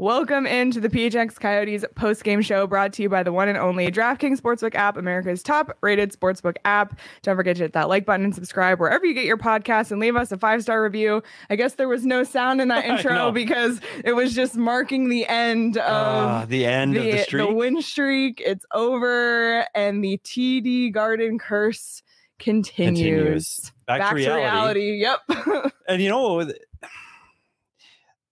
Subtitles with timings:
[0.00, 3.58] Welcome into the PHNX Coyotes post game show brought to you by the one and
[3.58, 7.00] only DraftKings Sportsbook app, America's top rated sportsbook app.
[7.22, 10.00] Don't forget to hit that like button and subscribe wherever you get your podcasts and
[10.00, 11.20] leave us a five star review.
[11.50, 15.26] I guess there was no sound in that intro because it was just marking the
[15.26, 17.48] end of uh, the end the, of the streak.
[17.48, 18.40] the win streak.
[18.46, 22.04] It's over and the TD Garden curse
[22.38, 23.00] continues.
[23.00, 23.72] Continues.
[23.88, 25.00] Back to reality.
[25.00, 25.72] Yep.
[25.88, 26.48] and you know,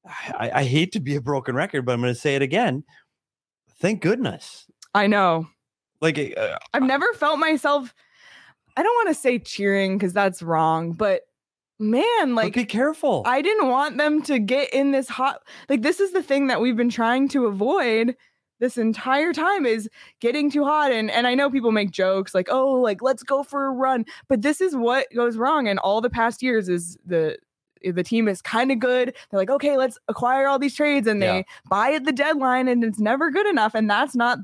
[0.06, 2.84] I, I hate to be a broken record, but I'm going to say it again.
[3.78, 4.66] Thank goodness.
[4.94, 5.48] I know.
[6.00, 7.94] Like uh, I've never felt myself.
[8.77, 11.22] I don't want to say cheering because that's wrong, but
[11.78, 13.22] man, like be careful.
[13.27, 15.40] I didn't want them to get in this hot.
[15.68, 18.16] Like this is the thing that we've been trying to avoid
[18.58, 19.88] this entire time is
[20.20, 23.42] getting too hot and and I know people make jokes like oh like let's go
[23.42, 26.96] for a run but this is what goes wrong in all the past years is
[27.04, 27.36] the
[27.84, 31.20] the team is kind of good they're like okay let's acquire all these trades and
[31.22, 31.42] they Yeah.
[31.69, 34.39] buy at the deadline and it's never good enough and that's not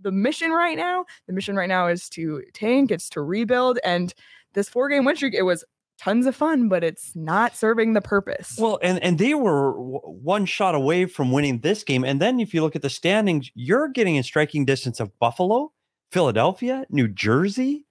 [0.00, 4.14] the mission right now the mission right now is to tank it's to rebuild and
[4.54, 5.64] this four game win streak it was
[5.98, 10.00] tons of fun but it's not serving the purpose well, and and they were w-
[10.02, 12.04] one shot away from winning this game.
[12.04, 15.72] And then if you look at the standings, you're getting in striking distance of Buffalo,
[16.12, 17.86] Philadelphia, New Jersey.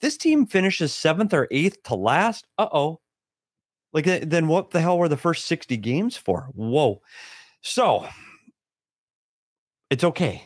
[0.00, 2.46] This team finishes seventh or eighth to last.
[2.56, 3.00] Uh oh.
[3.92, 6.48] Like then what the hell were the first 60 games for?
[6.54, 7.02] Whoa.
[7.60, 8.08] So
[9.90, 10.44] it's okay.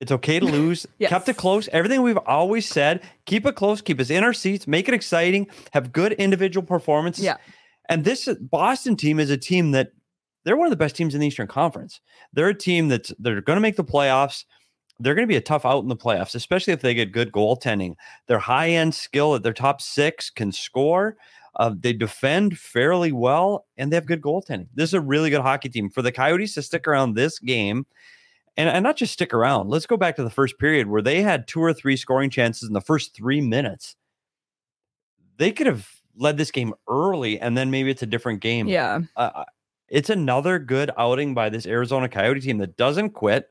[0.00, 0.86] It's okay to lose.
[1.10, 1.68] Kept it close.
[1.72, 5.46] Everything we've always said, keep it close, keep us in our seats, make it exciting,
[5.72, 7.24] have good individual performances.
[7.24, 7.36] yeah
[7.88, 9.92] And this uh, Boston team is a team that
[10.44, 12.00] they're one of the best teams in the Eastern Conference.
[12.32, 14.44] They're a team that's they're going to make the playoffs.
[14.98, 17.32] They're going to be a tough out in the playoffs, especially if they get good
[17.32, 17.94] goaltending.
[18.26, 21.16] Their high end skill at their top six can score.
[21.56, 24.68] Uh, they defend fairly well, and they have good goaltending.
[24.74, 25.90] This is a really good hockey team.
[25.90, 27.86] For the Coyotes to stick around this game,
[28.56, 29.68] and, and not just stick around.
[29.68, 32.68] Let's go back to the first period where they had two or three scoring chances
[32.68, 33.96] in the first three minutes.
[35.38, 39.00] They could have led this game early, and then maybe it's a different game yeah
[39.16, 39.44] uh,
[39.90, 43.48] it's another good outing by this Arizona Coyote team that doesn't quit.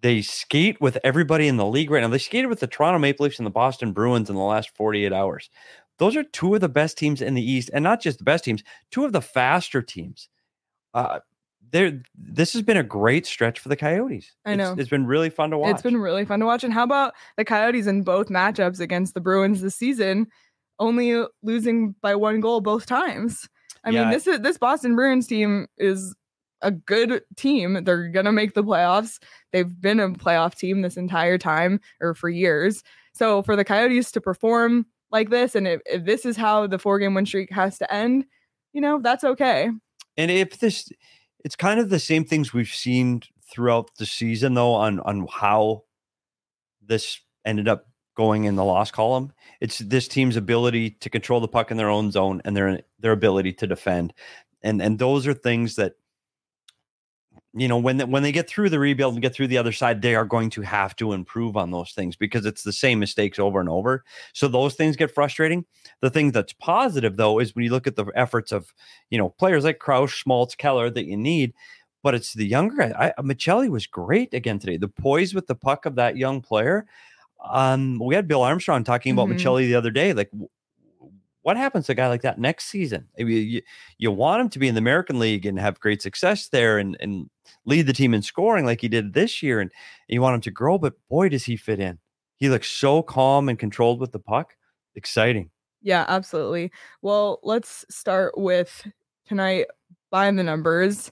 [0.00, 2.08] They skate with everybody in the league right now.
[2.08, 5.12] They skated with the Toronto Maple Leafs and the Boston Bruins in the last 48
[5.12, 5.50] hours.
[5.98, 8.44] Those are two of the best teams in the East, and not just the best
[8.44, 10.28] teams, two of the faster teams.
[10.94, 11.20] Uh,
[11.70, 14.34] there, this has been a great stretch for the Coyotes.
[14.46, 14.80] I It's- know.
[14.80, 15.72] it's been really fun to watch.
[15.74, 16.64] It's been really fun to watch.
[16.64, 20.28] And how about the Coyotes in both matchups against the Bruins this season,
[20.78, 23.48] only losing by one goal both times?
[23.84, 24.02] I Yeah.
[24.04, 26.14] mean, this is this Boston Bruins team is
[26.62, 27.84] a good team.
[27.84, 29.22] They're gonna make the playoffs.
[29.52, 32.82] They've been a playoff team this entire time or for years.
[33.12, 36.78] So for the Coyotes to perform like this, and if, if this is how the
[36.78, 38.24] four game win streak has to end,
[38.72, 39.70] you know, that's okay.
[40.16, 40.90] And if this,
[41.44, 45.84] it's kind of the same things we've seen throughout the season, though, on on how
[46.82, 47.86] this ended up
[48.16, 49.32] going in the loss column.
[49.60, 53.12] It's this team's ability to control the puck in their own zone and their their
[53.12, 54.12] ability to defend,
[54.62, 55.94] and and those are things that
[57.60, 59.72] you know when they, when they get through the rebuild and get through the other
[59.72, 62.98] side they are going to have to improve on those things because it's the same
[62.98, 65.64] mistakes over and over so those things get frustrating
[66.00, 68.72] the thing that's positive though is when you look at the efforts of
[69.10, 71.54] you know players like Crouse, Schmaltz, Keller that you need
[72.02, 73.12] but it's the younger guy.
[73.18, 76.86] I, Maccelli was great again today the poise with the puck of that young player
[77.48, 79.34] um we had Bill Armstrong talking about Mhm.
[79.36, 80.30] Maccelli the other day like
[81.48, 83.08] what happens to a guy like that next season?
[83.18, 83.62] I mean, you,
[83.96, 86.94] you want him to be in the American League and have great success there and,
[87.00, 87.30] and
[87.64, 89.58] lead the team in scoring like he did this year.
[89.58, 89.70] And
[90.08, 92.00] you want him to grow, but boy, does he fit in.
[92.36, 94.56] He looks so calm and controlled with the puck.
[94.94, 95.48] Exciting.
[95.80, 96.70] Yeah, absolutely.
[97.00, 98.86] Well, let's start with
[99.26, 99.68] tonight
[100.10, 101.10] by the numbers.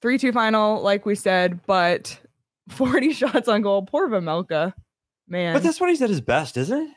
[0.00, 2.20] 3 2 final, like we said, but
[2.68, 3.82] 40 shots on goal.
[3.82, 4.74] Poor Vejmelka.
[5.26, 5.54] Man.
[5.54, 6.90] But that's what he's at his best, isn't it?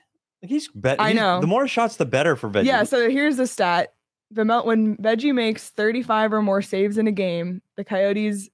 [0.48, 1.02] He's better.
[1.02, 1.42] I know.
[1.42, 2.66] The more shots, the better for Veggie.
[2.66, 3.94] Yeah, so here's the stat.
[4.32, 8.50] The when Veggie makes 35 or more saves in a game, the Coyotes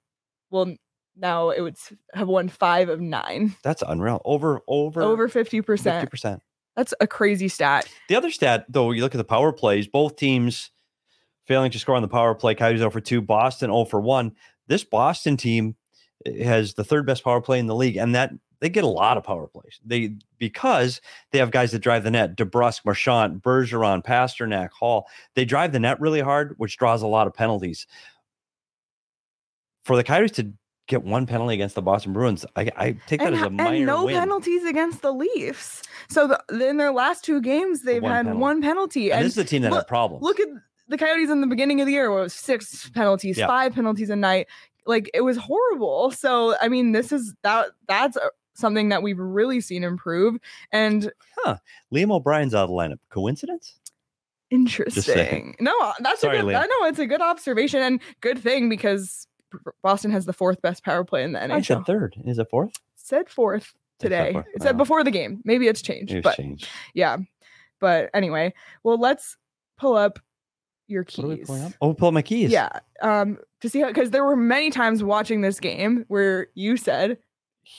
[0.51, 0.75] will
[1.15, 1.77] now it would
[2.13, 4.21] have won five of nine, that's unreal.
[4.25, 5.31] Over over over 50%.
[5.31, 6.41] fifty percent.
[6.75, 7.87] That's a crazy stat.
[8.09, 10.71] The other stat, though, you look at the power plays, both teams
[11.45, 12.55] failing to score on the power play.
[12.55, 14.31] Coyotes 0 for 2, Boston 0 for 1.
[14.67, 15.75] This Boston team
[16.25, 18.31] has the third best power play in the league, and that
[18.63, 19.81] they get a lot of power plays.
[19.85, 21.01] They because
[21.31, 25.05] they have guys that drive the net, DeBrusk, Marchand, Bergeron, Pastrnak, Hall.
[25.35, 27.85] They drive the net really hard, which draws a lot of penalties.
[29.83, 30.49] For the Coyotes to
[30.87, 33.75] get one penalty against the Boston Bruins, I, I take that And, as a minor
[33.75, 34.15] and no win.
[34.15, 35.81] penalties against the Leafs.
[36.09, 38.39] So the, in their last two games, they've one had penalty.
[38.41, 39.11] one penalty.
[39.11, 40.23] And And, this is a team that look- had problems.
[40.23, 40.47] look at
[40.87, 43.47] the Coyotes in the beginning of the year, where it was six penalties, Yeah.
[43.47, 44.47] five penalties a night.
[44.85, 46.11] Like it was horrible.
[46.11, 48.17] So I mean, this is that that's
[48.53, 50.37] something that we've really seen improve.
[50.71, 51.11] And
[51.93, 52.99] Liam O'Brien's out of the lineup.
[53.09, 53.79] Coincidence?
[54.49, 55.55] Interesting.
[55.59, 56.53] No, uh, that's Sorry, a good.
[56.55, 59.27] I know it's a good observation and good thing because
[59.81, 61.85] Boston has the fourth best power play in the I said NHL.
[61.87, 62.15] third.
[62.25, 62.73] Is it fourth?
[62.95, 64.31] said fourth today.
[64.33, 64.45] fourth.
[64.55, 65.41] It said before the game.
[65.43, 66.67] Maybe it's changed, it's but changed.
[66.93, 67.17] yeah.
[67.79, 68.53] But anyway,
[68.83, 69.35] well, let's
[69.77, 70.19] pull up
[70.87, 71.49] your What are we keys.
[71.49, 71.73] up?
[71.81, 72.51] Oh, pull up my keys.
[72.51, 72.69] Yeah.
[73.01, 77.17] Um, to see how because there were many times watching this game where you said,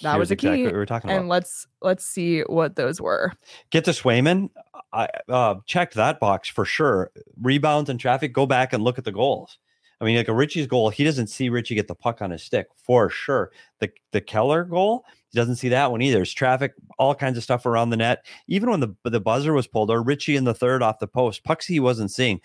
[0.03, 1.21] That Here's was a exactly key, what we were talking about.
[1.21, 3.33] and let's let's see what those were.
[3.71, 4.51] Get to Swayman.
[4.93, 7.11] I uh, checked that box for sure.
[7.41, 8.33] Rebounds and traffic.
[8.33, 9.59] Go back and look at the goals.
[10.01, 12.43] I mean, like a Ritchie's goal, he doesn't see Ritchie get the puck on his
[12.43, 13.53] stick for sure.
[13.81, 16.23] The the Keller goal, he doesn't see that one either.
[16.23, 18.25] It's traffic, all kinds of stuff around the net.
[18.49, 21.45] Even when the the buzzer was pulled, or Ritchie in the third off the post,
[21.45, 22.41] pucks he wasn't seeing.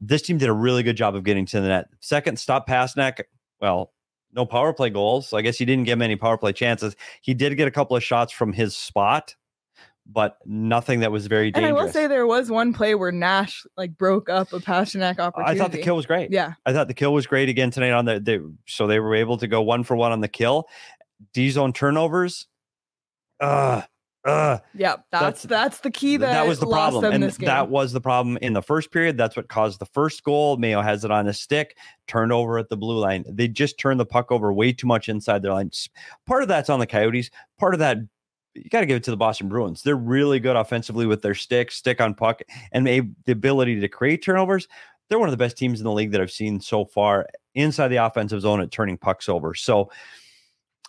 [0.00, 1.86] This team did a really good job of getting to the net.
[2.00, 3.22] Second, stop Pastrnak.
[3.60, 3.92] Well,
[4.34, 5.28] no power play goals.
[5.28, 6.96] So I guess he didn't get many power play chances.
[7.22, 9.34] He did get a couple of shots from his spot,
[10.06, 11.70] but nothing that was very dangerous.
[11.70, 11.78] And.
[11.78, 15.60] I will say there was one play where Nash like broke up a Pastrnak opportunity.
[15.60, 16.30] I thought the kill was great.
[16.30, 16.54] Yeah.
[16.66, 19.38] I thought the kill was great again tonight on the they, so they were able
[19.38, 20.68] to go one for one on the kill.
[21.32, 22.46] D zone turnovers.
[23.40, 23.82] Uh
[24.24, 24.96] uh Yeah.
[25.10, 27.04] That's That's- that's the key that, that was the problem.
[27.04, 27.46] And this game.
[27.46, 29.16] that was the problem in the first period.
[29.18, 30.56] That's what caused the first goal.
[30.56, 31.76] Mayo has it on his stick,
[32.08, 33.24] turned over at the blue line.
[33.28, 35.70] They just turned the puck over way too much inside their line.
[36.26, 37.30] Part of that's on the Coyotes.
[37.58, 37.98] Part of that,
[38.54, 39.82] you got to give it to the Boston Bruins.
[39.82, 42.40] They're really good offensively with their stick, stick on puck,
[42.72, 44.68] and the ability to create turnovers.
[45.10, 47.88] They're one of the best teams in the league that I've seen so far inside
[47.88, 49.54] the offensive zone at turning pucks over.
[49.54, 49.90] So,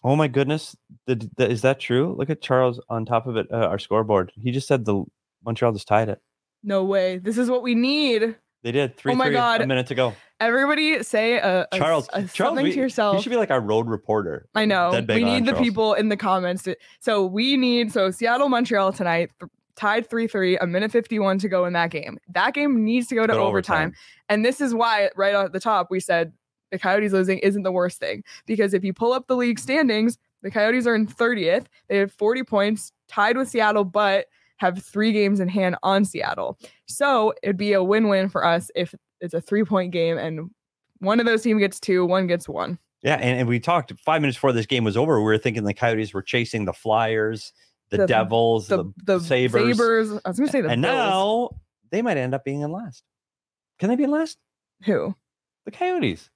[0.06, 0.76] oh my goodness,
[1.08, 2.16] the, the, is that true?
[2.18, 4.32] Look at Charles on top of it, uh, our scoreboard.
[4.36, 5.04] He just said the
[5.44, 6.20] Montreal just tied it.
[6.64, 7.18] no way.
[7.18, 8.36] This is what we need.
[8.64, 9.12] They did three.
[9.12, 9.62] Oh my three, God.
[9.62, 10.14] A minute to go.
[10.40, 13.18] Everybody say a, a- Charles, a Charles, something we- to yourself.
[13.18, 14.48] He should be like our road reporter.
[14.56, 14.92] I know.
[15.08, 15.64] We need the Charles.
[15.64, 16.64] people in the comments.
[16.64, 21.50] To, so we need so Seattle Montreal tonight th- tied 3-3, a minute 51 to
[21.50, 22.18] go in that game.
[22.30, 23.94] That game needs to go to Go to overtime.
[24.30, 26.32] And this is why right at the top we said
[26.72, 30.18] the Coyotes losing isn't the worst thing because if you pull up the league standings,
[30.42, 31.66] the Coyotes are in 30th.
[31.88, 34.28] They have 40 points, tied with Seattle, but
[34.58, 36.58] have 3 games in hand on Seattle.
[36.88, 40.50] So, it'd be a win-win for us if it's a 3-point game and
[41.00, 42.78] one of those team gets 2, one gets 1.
[43.02, 45.18] Yeah, and, and we talked five minutes before this game was over.
[45.20, 47.54] We were thinking the Coyotes were chasing the Flyers,
[47.92, 49.78] the, The- Devils, The the, the Sabres.
[49.78, 50.12] Sabres.
[50.26, 50.96] I was going to say the and Bills.
[50.96, 51.50] now
[51.92, 53.04] they might end up being in last.
[53.78, 54.38] Can they be in last?
[54.86, 55.14] Who?
[55.66, 56.30] The Coyotes.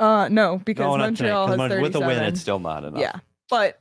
[0.00, 1.82] Uh, no, because No, tonight, has Mon- 37.
[1.82, 3.00] with a win, it's still not enough.
[3.00, 3.12] yeah,
[3.50, 3.80] but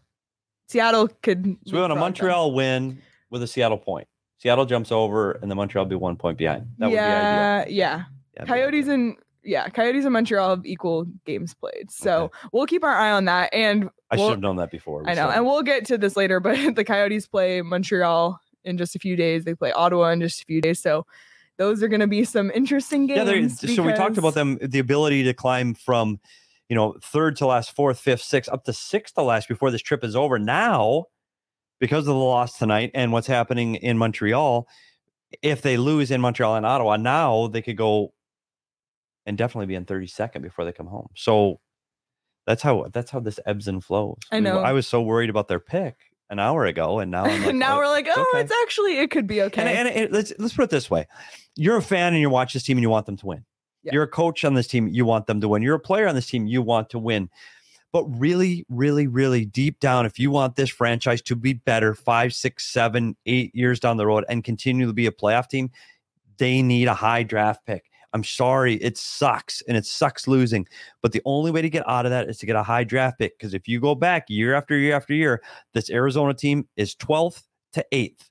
[0.68, 1.46] Seattle could.
[1.66, 2.00] So we want a leapfrog them.
[2.00, 4.08] Montreal win with a Seattle point.
[4.38, 6.68] Seattle jumps over, and the Montreal be one point behind.
[6.78, 7.10] That would be ideal.
[7.10, 7.66] yeah, yeah.
[7.68, 8.04] Yeah,
[8.36, 8.94] that'd Coyotes ideal.
[8.94, 11.90] and yeah, Coyotes and Montreal have equal games played.
[11.90, 13.50] So we'll keep our eye on that.
[13.54, 15.04] And I we'll- should have known that before.
[15.08, 16.40] I know, so- and we'll get to this later.
[16.40, 19.46] But the Coyotes play Montreal in just a few days.
[19.46, 20.80] They play Ottawa in just a few days.
[20.82, 21.06] So
[21.60, 23.18] those are going to be some interesting games.
[23.18, 26.20] Yeah, there- so we talked about them, the ability to climb from,
[26.70, 29.82] you know, third to last, fourth, fifth, sixth, up to sixth to last before this
[29.82, 30.40] trip is over.
[30.40, 31.06] Now,
[31.80, 34.68] because of the loss tonight and what's happening in Montreal,
[35.44, 38.14] if they lose in Montreal and Ottawa, now they could go
[39.26, 41.10] and definitely be in 32nd before they come home.
[41.16, 41.60] So
[42.48, 44.18] that's how that's how this ebbs and flows.
[44.32, 44.60] I know.
[44.60, 45.98] I was so worried about their pick
[46.30, 48.42] an hour ago, and now I'm like, now oh, we're like, oh, okay.
[48.42, 49.62] it's actually it could be okay.
[49.62, 51.08] and, and it, let's let's put it this way:
[51.56, 53.46] you're a fan and you watch this team and you want them to win.
[53.84, 53.94] Yeah.
[53.94, 55.62] You're a coach on this team, you want them to win.
[55.62, 57.30] You're a player on this team, you want to win.
[57.92, 62.34] But really, really, really deep down, if you want this franchise to be better five,
[62.34, 65.72] six, seven, eight years down the road and continue to be a playoff team,
[66.38, 67.89] they need a high draft pick.
[68.14, 70.68] I'm sorry, it sucks and it sucks losing.
[71.02, 73.20] But the only way to get out of that is to get a high draft
[73.20, 73.38] pick.
[73.38, 75.42] Because if you go back year after year after year,
[75.74, 78.30] this Arizona team is 12th to 8th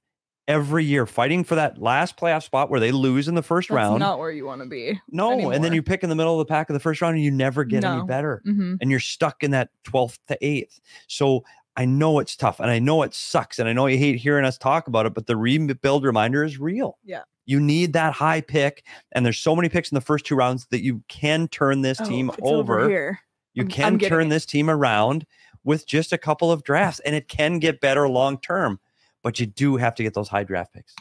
[0.49, 3.77] every year, fighting for that last playoff spot where they lose in the first That's
[3.77, 4.01] round.
[4.01, 4.99] not where you want to be.
[5.11, 7.17] no, and then you pick in the middle of the pack of the first round
[7.17, 8.05] and you never get any No.
[8.07, 8.41] better.
[8.45, 10.81] hmm And you're stuck in that 12th to 8th.
[11.07, 11.45] So
[11.77, 13.59] I know it's tough and I know it sucks.
[13.59, 16.59] And I know you hate hearing us talk about it, but the rebuild reminder is
[16.59, 16.99] real.
[17.05, 17.23] Yeah.
[17.49, 18.85] You need that high pick.
[19.13, 21.99] And there's so many picks in the first two rounds that you can turn this
[22.01, 22.89] oh, team Oh, it's over, over.
[22.89, 23.21] here.
[23.55, 24.31] You I'm- I'm can turn it.
[24.31, 25.25] this team around
[25.65, 28.79] with just a couple of drafts and it can get better long term.
[29.23, 30.95] But you do have to get those high draft picks.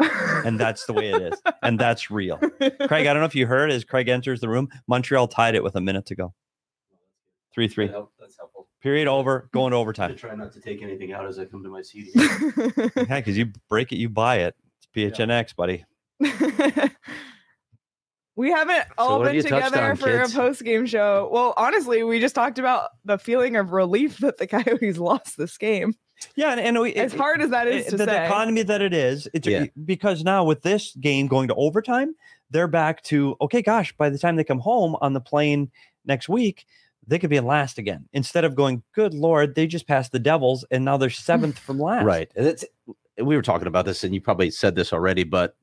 [0.00, 0.46] Reminder.
[0.46, 1.42] And that's the way it is.
[1.62, 2.36] And that's real.
[2.38, 5.62] Craig, I don't know if you heard as Craig enters the room, Montreal tied it
[5.64, 6.32] with a minute to go.
[7.52, 7.86] 3 3.
[7.88, 8.68] That's helpful.
[8.80, 10.16] Period over, going to I overtime.
[10.16, 12.10] try not to take anything out as I come to my seat.
[12.14, 14.54] Yeah, because you break it, you buy it.
[15.04, 15.84] It's PHNX, buddy.
[18.36, 20.32] we haven't all what been you together on, for kids?
[20.32, 21.28] a post game show.
[21.32, 25.56] Well, honestly, we just talked about the feeling of relief that the Coyotes lost this
[25.58, 25.94] game.
[26.36, 28.62] Yeah, and, and we, As it- hard as that is it- to the, the economy
[28.62, 29.66] that it is, it's Yeah.
[29.84, 32.14] because now with this game going to overtime,
[32.50, 33.60] they're back to okay.
[33.62, 35.70] Gosh, by the time they come home on the plane
[36.06, 36.64] next week,
[37.06, 38.82] they could be in last again instead of going.
[38.94, 42.04] Good lord, they just passed the Devils and now they're seventh from last.
[42.04, 42.30] right.
[42.36, 42.64] And it's
[43.22, 45.56] we were talking about this, and you probably said this already, but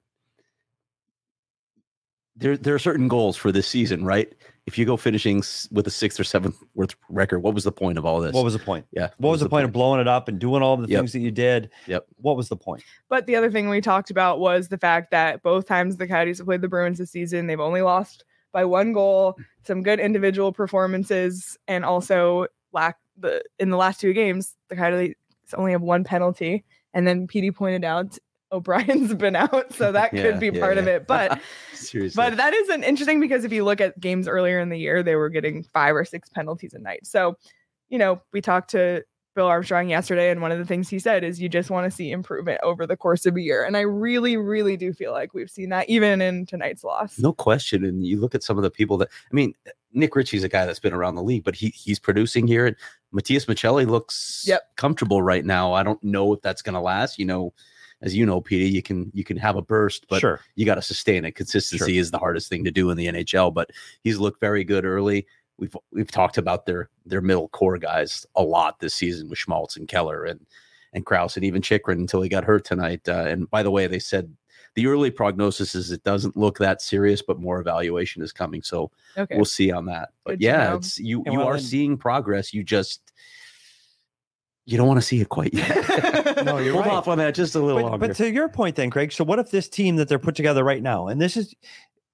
[2.38, 4.34] there there are certain goals for this season, right?
[4.66, 7.98] If you go finishing with a sixth or seventh worth record, what was the point
[7.98, 8.34] of all this?
[8.34, 8.86] What was the point?
[8.92, 9.10] yeah?
[9.18, 11.00] What was the point of blowing it up and doing all the Yep.
[11.00, 11.70] things that you did?
[11.88, 12.06] Yep.
[12.18, 12.84] What was the point?
[13.08, 16.40] But the other thing we talked about was the fact that both times the Coyotes
[16.40, 20.52] have played the Bruins this season, they've only lost by one goal, some good individual
[20.52, 25.16] performances, and also lack the in the last two games, the Coyotes
[25.54, 26.66] only have one penalty.
[26.96, 28.18] And then PD pointed out
[28.52, 31.06] O'Brien's been out, so that Yeah, could be yeah, part of it.
[31.06, 31.40] But
[31.74, 34.78] Seriously, but that is an interesting because if you look at games earlier in the
[34.78, 37.06] year, they were getting five or six penalties a night.
[37.06, 37.38] So,
[37.90, 39.04] you know, we talked to
[39.36, 41.96] Bill Armstrong yesterday, and one of the things he said is you just want to
[41.96, 43.66] see improvement over the course of a year.
[43.66, 47.20] And I really, really do feel like we've seen that even in tonight's loss.
[47.20, 47.84] No question.
[47.84, 49.54] And you look at some of the people that I mean,
[49.92, 52.66] Nick Ritchie's a guy that's been around the league, but he he's producing here.
[52.66, 52.78] And
[53.16, 54.76] Matias Maccelli looks Yep.
[54.76, 55.74] comfortable right now.
[55.74, 57.18] I don't know if that's gonna last.
[57.18, 57.54] You know,
[58.02, 60.42] as you know, Petey, you can you can have a burst, but sure.
[60.56, 61.32] you got to sustain it.
[61.32, 63.72] Consistency is the hardest thing to do in the NHL, but
[64.04, 65.26] he's looked very good early.
[65.58, 69.78] We've we've talked about their their middle core guys a lot this season with Schmaltz
[69.78, 70.46] and Keller and
[70.94, 73.08] and Crouse and even Chychrun until he got hurt tonight.
[73.08, 74.36] Uh, and by the way, they said
[74.76, 78.62] the early prognosis is it doesn't look that serious, but more evaluation is coming.
[78.62, 79.36] So Okay.
[79.36, 80.10] we'll see on that.
[80.26, 82.54] But Good yeah, it's you And you well, are then- seeing progress.
[82.54, 83.05] You just
[84.66, 85.84] you don't want to see it quite yet.
[86.46, 86.94] No, you're Hold right.
[86.94, 88.08] off on that just a little But, longer.
[88.08, 89.12] but to your point, then, Craig.
[89.12, 91.56] So, what if this team that they're put together right now, and this is,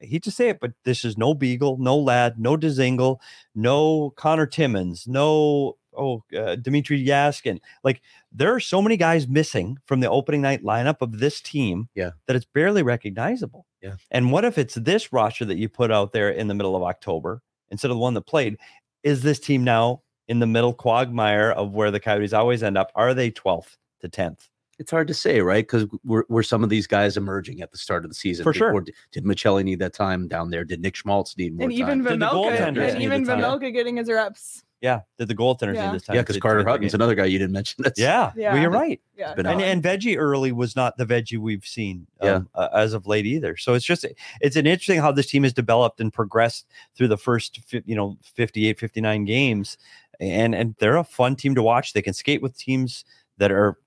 [0.02, 3.18] I hate to say it, but this is no Beagle, no Ladd, no Dzingel,
[3.56, 7.60] no Conor Timmins, no oh uh, Dmitrij Jaskin.
[7.84, 11.90] Like there are so many guys missing from the opening night lineup of this team,
[11.96, 12.12] Yeah.
[12.28, 13.66] that it's barely recognizable.
[13.82, 13.96] Yeah.
[14.12, 16.84] And what if it's this roster that you put out there in the middle of
[16.84, 18.58] October instead of the one that played?
[19.04, 22.92] Is this team now in the middle quagmire of where the Coyotes always end up?
[22.96, 24.48] Are they 12th to 10th?
[24.80, 25.64] it's hard to say, right?
[25.64, 28.42] Because were, were some of these guys emerging at the start of the season?
[28.44, 28.74] For Did- sure.
[28.74, 30.64] Or did, did Maccelli need that time down there?
[30.64, 32.14] Did Nick Schmaltz need more and even time?
[32.14, 33.60] Did the Vejmelka, goaltenders and need even the time?
[33.74, 34.64] Getting his reps.
[34.82, 35.86] Yeah, did the goaltenders Yeah.
[35.92, 36.16] need this time?
[36.16, 37.84] yeah, because Carter get Hutton's another guy you didn't mention.
[37.84, 38.54] That's, Yeah, Yeah.
[38.54, 39.00] well, you're right.
[39.16, 39.36] Yeah.
[39.36, 39.52] been no.
[39.52, 42.38] And and veggie early was not the veggie we've seen Yeah.
[42.38, 43.56] um, uh, as of late either.
[43.58, 44.04] So it's just
[44.42, 48.18] it's an interesting how this team has developed and progressed through the first you know
[48.24, 49.78] 58 59 games
[50.22, 51.94] and and they're a fun team to watch.
[51.94, 53.04] They can skate with teams
[53.38, 53.78] that are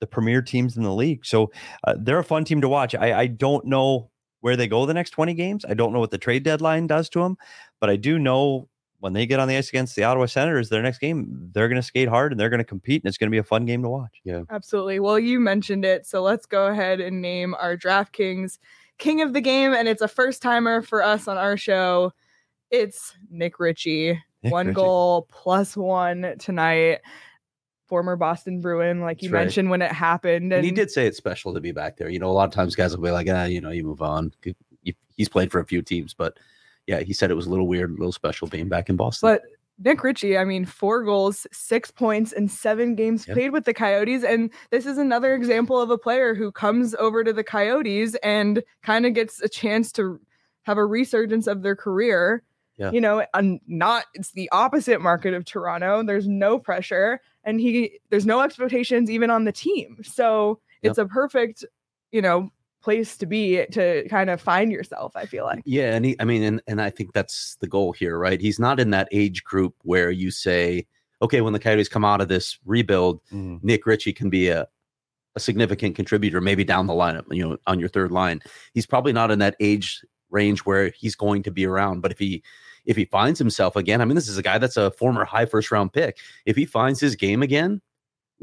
[0.00, 1.24] the premier teams in the league.
[1.24, 1.50] So
[1.84, 2.94] uh, they're a fun team to watch.
[2.94, 4.10] I I don't know
[4.40, 5.64] where they go the next 20 games.
[5.66, 7.38] I don't know what the trade deadline does to them,
[7.80, 8.68] but I do know
[9.00, 11.80] when they get on the ice against the Ottawa Senators, their next game, they're going
[11.80, 13.64] to skate hard and they're going to compete, and it's going to be a fun
[13.64, 14.20] game to watch.
[14.24, 15.00] Yeah, absolutely.
[15.00, 16.06] Well, you mentioned it.
[16.06, 18.58] So let's go ahead and name our DraftKings
[18.98, 19.72] king of the game.
[19.72, 22.12] And it's a first timer for us on our show.
[22.70, 24.20] It's Nick Ritchie.
[24.50, 27.00] One goal plus one tonight.
[27.86, 29.40] Former Boston Bruin, like you right.
[29.40, 30.52] mentioned when it happened.
[30.52, 32.08] And he did say it's special to be back there.
[32.08, 34.00] You know, a lot of times guys will be like, ah, you know, you move
[34.00, 34.32] on.
[35.16, 36.38] He's played for a few teams, but
[36.86, 39.28] yeah, he said it was a little weird, a little special being back in Boston.
[39.28, 39.42] But
[39.78, 43.36] Nick Ritchie, I mean, four goals, six points in seven games Yep.
[43.36, 44.24] played with the Coyotes.
[44.24, 48.62] And this is another example of a player who comes over to the Coyotes and
[48.82, 50.20] kind of gets a chance to
[50.62, 52.42] have a resurgence of their career.
[52.76, 52.90] Yeah.
[52.90, 56.02] You know, and not it's the opposite market of Toronto.
[56.02, 59.98] There's no pressure and he there's no expectations even on the team.
[60.02, 61.64] So it's a perfect,
[62.12, 62.50] you know,
[62.82, 65.62] place to be to kind of find yourself, I feel like.
[65.64, 68.40] Yeah, and he, I mean, and and I think that's the goal here, right?
[68.40, 70.86] He's not in that age group where you say,
[71.22, 73.62] okay, when the Coyotes come out of this rebuild, Mhm.
[73.62, 74.68] Nick Ritchie can be a
[75.36, 78.40] a significant contributor, maybe down the lineup, you know, on your third line.
[78.72, 82.02] He's probably not in that age range where he's going to be around.
[82.02, 82.42] But if he
[82.84, 85.46] if he finds himself again, I mean, this is a guy that's a former high
[85.46, 86.18] first round pick.
[86.46, 87.80] If he finds his game again,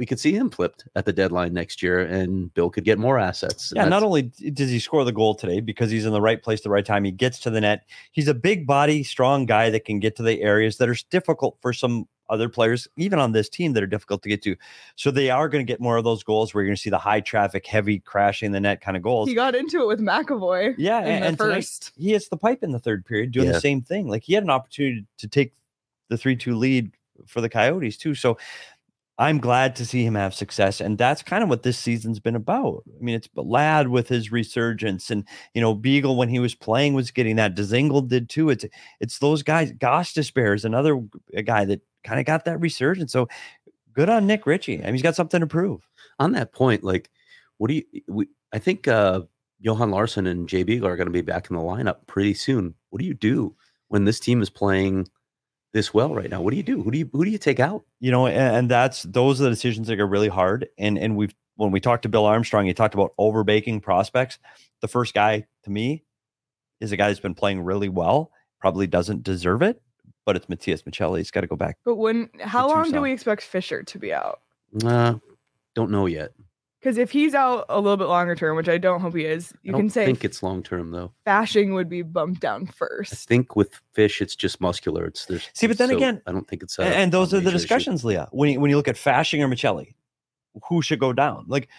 [0.01, 3.20] we could see him flipped at the deadline next year, and Bill could get more
[3.20, 3.72] assets.
[3.75, 6.62] Yeah, not only does he score the goal today because he's in the right place
[6.62, 7.86] the right time, he gets to the net.
[8.12, 11.60] He's a big body, strong guy that can get to the areas that are difficult
[11.62, 14.55] for some other players, even on this team, that are difficult to get to.
[14.96, 16.89] So they are going to get more of those goals where you're going to see
[16.89, 19.29] the high traffic, heavy crashing the net kind of goals.
[19.29, 20.74] He got into it with McAvoy.
[20.79, 21.91] Yeah, in and, the and tonight first.
[21.96, 23.51] he hits the pipe in the third period, doing Yeah.
[23.53, 24.08] the same thing.
[24.08, 25.53] Like he had an opportunity to take
[26.10, 26.91] the three-two lead
[27.27, 28.15] for the Coyotes too.
[28.15, 28.39] So
[29.18, 32.36] I'm glad to see him have success, and that's kind of what this season's been
[32.36, 32.84] about.
[32.88, 36.94] I mean, it's Ladd with his resurgence, and you know Beagle when he was playing
[36.94, 37.56] was getting that.
[37.56, 38.50] Dzingel did too.
[38.50, 38.65] It's
[39.00, 39.74] it's those guys.
[39.74, 41.00] Gostisbehere is another
[41.46, 43.12] guy that kind of got that resurgence.
[43.12, 43.27] So
[43.94, 44.80] good on Nick Ritchie.
[44.80, 45.88] I mean, he's got something to prove.
[46.20, 47.10] on that point, like,
[47.58, 47.84] what do you?
[48.08, 49.22] We, I think uh,
[49.60, 52.74] Johan Larsson and Jay Beagle are going to be back in the lineup pretty soon.
[52.89, 53.56] What do you do
[53.89, 55.08] when this team is playing
[55.74, 56.42] this well right now?
[56.42, 56.82] What do you do?
[56.82, 57.84] Who do you who do you take out?
[58.00, 60.68] you know, and, and that's those are the decisions that are really hard.
[60.78, 64.40] And and we've when we talked to Bill Armstrong, he talked about overbaking prospects.
[64.82, 66.04] The first guy to me
[66.80, 69.82] is a guy that's been playing really well, probably doesn't deserve it,
[70.25, 71.20] but it's Matias Maccelli.
[71.20, 71.78] He's got to go back.
[71.86, 74.42] But when how long do we expect Fischer to be out?
[74.84, 75.16] Uh,
[75.75, 76.32] don't know yet.
[76.82, 79.54] Because if he's out a little bit longer term, which I don't hope he is,
[79.62, 81.12] you I don't can say think it's long term though.
[81.28, 83.14] Fasching would be bumped down first.
[83.14, 85.06] I think with fish, it's just muscular.
[85.06, 87.18] It's there's See, but then so again- I don't think it's A- a- and, a
[87.18, 87.62] those are the major issue.
[87.64, 88.28] discussions, Leah.
[88.32, 89.94] When you, when you look at Fasching or Maccelli,
[90.70, 91.46] who should go down?
[91.48, 91.70] Like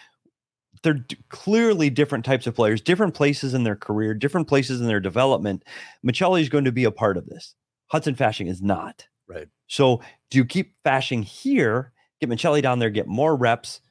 [0.83, 4.87] they're d- clearly different types of players, different places in their career, different places in
[4.87, 5.63] their development.
[6.05, 7.55] Maccelli is going to be a part of this.
[7.87, 9.05] Hudson Fasching is not.
[9.27, 9.47] Right.
[9.67, 13.81] So do you keep Fasching here, get Maccelli down there, get more reps,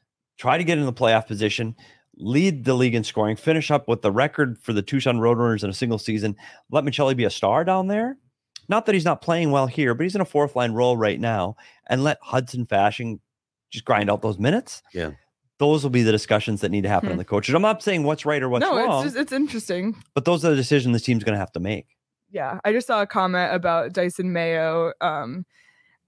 [0.43, 1.77] try to get in the playoff position,
[2.17, 5.71] lead the league in scoring, finish up with the record for the Tucson Roadrunners in
[5.71, 6.35] a single season,
[6.73, 8.19] let Maccelli be a star down there?
[8.69, 11.21] Not that he's not playing well here, but he's in a fourth line role right
[11.21, 11.55] now,
[11.89, 13.21] and let Hudson Fasching
[13.71, 14.83] just grind out those minutes.
[14.93, 15.13] Yeah.
[15.59, 17.19] Those will be the discussions that need to happen in Hmm.
[17.19, 17.55] the coaches.
[17.55, 19.95] I'm not saying what's right or what's no, wrong, it's just it's interesting.
[20.13, 21.87] but those are the decisions the team's going to have to make.
[22.33, 24.93] Yeah, I just saw a comment about Dysin Mayo.
[25.01, 25.47] Um,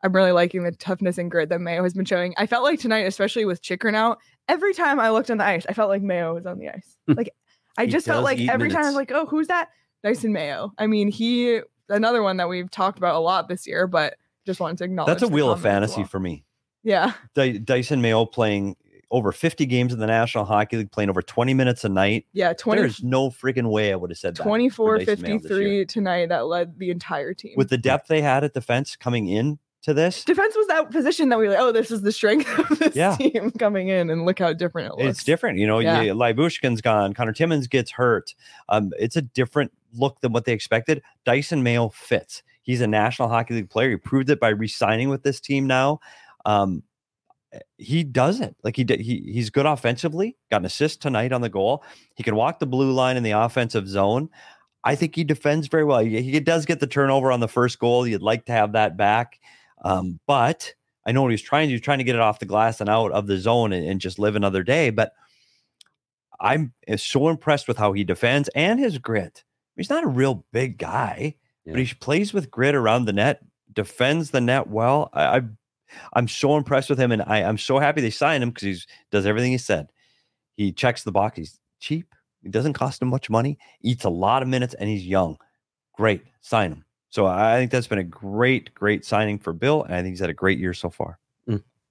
[0.04, 2.34] I'm really liking the toughness and grit that Mayo has been showing.
[2.36, 5.64] I felt like tonight, especially with Chychrun out, every time I looked on the ice,
[5.66, 6.96] I felt like Mayo was on the ice.
[7.06, 7.14] Hmm.
[7.14, 7.30] Like
[7.78, 9.70] I just felt like every time I was like, oh, who's that?
[10.04, 10.72] Dysin Mayo.
[10.76, 14.60] I mean, he another one that we've talked about a lot this year, but just
[14.60, 15.08] wanted to acknowledge.
[15.08, 16.08] That's a wheel of fantasy well.
[16.08, 16.44] for me.
[16.82, 18.76] Yeah, Dy- Dysin Mayo playing
[19.10, 22.26] over 50 games in the National Hockey League, playing over 20 minutes a night.
[22.32, 22.52] yeah.
[22.52, 24.42] 20, There's no freaking way I would have said that.
[24.42, 25.38] 24 Dysin Mayo this year.
[25.38, 27.54] 53 tonight that led the entire team.
[27.56, 31.28] With the depth they had at defense coming in to this, defense was that position
[31.30, 33.16] that we were like, oh, this is the strength of this Yeah.
[33.16, 35.18] team coming in, and look how different it looks.
[35.18, 35.58] it's different.
[35.58, 36.00] You know, Yeah.
[36.02, 36.12] yeah.
[36.12, 38.34] Lyubushkin's gone, Conor Timmins gets hurt.
[38.68, 41.02] Um, it's a different look than what they expected.
[41.26, 42.42] Dysin Mayo fits.
[42.62, 43.90] He's a National Hockey League player.
[43.90, 46.00] He proved it by re-signing with this team now.
[46.46, 46.82] Um,
[47.78, 49.00] he does it like he did.
[49.00, 50.36] He he's good offensively.
[50.50, 51.84] Got an assist tonight on the goal.
[52.16, 54.28] He can walk the blue line in the offensive zone.
[54.82, 56.00] I think he defends very well.
[56.00, 58.06] He, he does get the turnover on the first goal.
[58.06, 59.38] You'd like to have that back,
[59.84, 60.74] um, but
[61.06, 61.68] I know what he's trying to.
[61.68, 61.74] do.
[61.74, 64.00] He's trying to get it off the glass and out of the zone and, and
[64.00, 64.90] just live another day.
[64.90, 65.12] But
[66.40, 69.44] I'm uh, so impressed with how he defends and his grit.
[69.76, 73.42] He's not a real big guy, but he plays with grit around the net,
[73.72, 75.10] defends the net well.
[75.12, 75.42] I, I
[76.14, 78.78] I'm so impressed with him, and I, I'm so happy they signed him because he
[79.10, 79.90] does everything he said.
[80.56, 81.36] He checks the box.
[81.36, 82.14] He's cheap.
[82.42, 83.58] He doesn't cost him much money.
[83.82, 85.36] Eats a lot of minutes, and he's young.
[85.96, 86.83] Great, sign him.
[87.14, 90.18] So I think that's been a great, great signing for Bill, and I think he's
[90.18, 91.20] had a great year so far.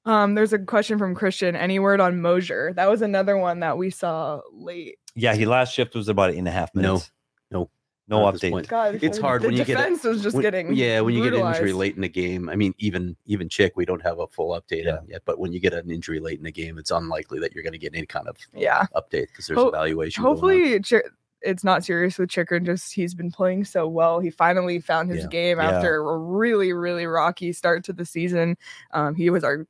[0.05, 1.55] Um, there's a question from Christian.
[1.55, 2.73] Any word on Moser?
[2.75, 4.97] That was another one that we saw late.
[5.15, 7.11] Yeah, he last shift was about eight and a half No, minutes.
[7.51, 7.69] no,
[8.09, 8.67] no not update.
[8.67, 11.13] God, It's hard the when you get a- defense was just When- getting yeah when
[11.15, 14.01] you get an injury late in the game i mean even even chick we don't
[14.01, 14.97] have a full update Yeah.
[14.97, 17.53] on yet but when you get an injury late in the game it's unlikely that
[17.53, 20.35] you're going to get any kind of Yeah, update because there's Ho- evaluation going on.
[20.35, 21.07] hopefully Chi-
[21.43, 22.65] it's not serious with Chychrun.
[22.65, 24.19] Just he's been playing so well.
[24.19, 25.29] He finally found his Yeah.
[25.29, 25.71] game Yeah.
[25.71, 28.55] after a really really rocky start to the season.
[28.91, 29.65] Um, he was our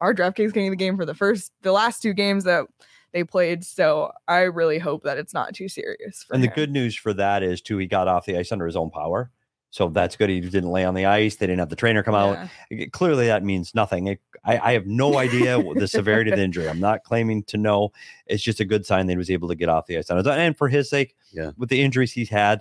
[0.00, 2.66] our DraftKings king of the game for the first the last two games that
[3.12, 3.64] they played.
[3.64, 6.26] So I really hope that it's not too serious.
[6.30, 8.74] And the good news for that is too, he got off the ice under his
[8.76, 9.30] own power.
[9.74, 10.30] So that's good.
[10.30, 11.34] He didn't lay on the ice.
[11.34, 12.48] They didn't have the trainer come out.
[12.70, 12.86] Yeah.
[12.92, 14.06] Clearly, that means nothing.
[14.06, 16.68] It, I, I have no idea the severity of the injury.
[16.68, 17.90] I'm not claiming to know.
[18.26, 20.10] It's just a good sign that he was able to get off the ice.
[20.10, 21.50] And for his sake, Yeah.
[21.56, 22.60] with the injuries he's had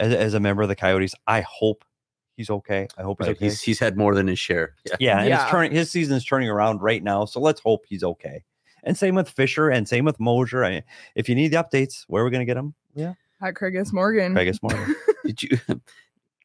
[0.00, 1.84] as, as a member of the Coyotes, I hope
[2.38, 2.88] he's okay.
[2.96, 3.36] I hope he's Right.
[3.36, 3.44] okay.
[3.44, 4.76] He's he's had more than his share.
[4.86, 4.96] Yeah.
[4.98, 5.42] yeah, and Yeah.
[5.42, 5.72] it's turning.
[5.72, 7.26] His season is turning around right now.
[7.26, 8.44] So let's hope he's okay.
[8.82, 10.64] And same with Fischer, and same with Moser.
[10.64, 12.72] I, if you need the updates, where are we going to get them?
[12.94, 14.38] Yeah, At Craigus Morgan.
[14.38, 14.86] I guess more.
[15.26, 15.58] Did you?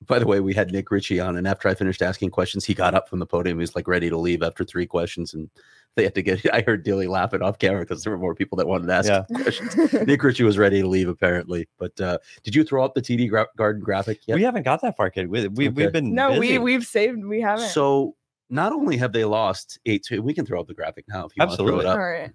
[0.07, 2.73] By the way, we had Nick Ritchie on, and after I finished asking questions, he
[2.73, 3.57] got up from the podium.
[3.57, 5.47] He was like ready to leave after three questions, and
[5.95, 6.43] they had to get.
[6.53, 9.07] I heard Dilly laughing off camera because there were more people that wanted to ask
[9.07, 9.23] Yeah.
[9.43, 9.93] questions.
[10.07, 13.29] Nick Ritchie was ready to leave apparently, but uh, did you throw up the TD
[13.29, 14.35] gra- Garden graphic yet?
[14.35, 15.27] We haven't got that far, kid.
[15.29, 15.73] We, we, Okay.
[15.83, 16.39] We've been no, busy.
[16.39, 17.23] we we've saved.
[17.23, 17.69] We haven't.
[17.69, 18.15] So
[18.49, 21.41] not only have they lost eight, we can throw up the graphic now if you
[21.45, 21.97] want to throw it up.
[21.97, 22.31] right.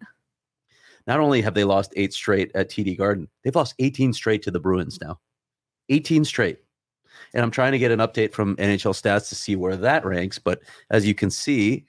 [1.09, 4.51] Not only have they lost eight straight at TD Garden, they've lost 18 straight to
[4.51, 5.21] the Bruins now.
[5.89, 6.59] 18 straight.
[7.37, 10.38] And I'm trying to get an update from NHL stats to see where that ranks.
[10.38, 11.85] But as you can see,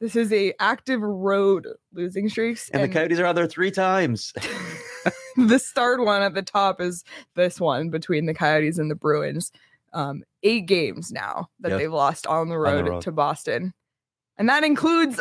[0.00, 4.34] This is a active road losing streaks, and, the Coyotes are out there three times.
[5.36, 7.04] the starred one at the top is
[7.36, 9.50] this one between the Coyotes and the Bruins.
[9.94, 11.78] Um, eight games now that Yep.
[11.78, 13.72] they've lost on the the road, to Boston,
[14.36, 15.20] and that includes.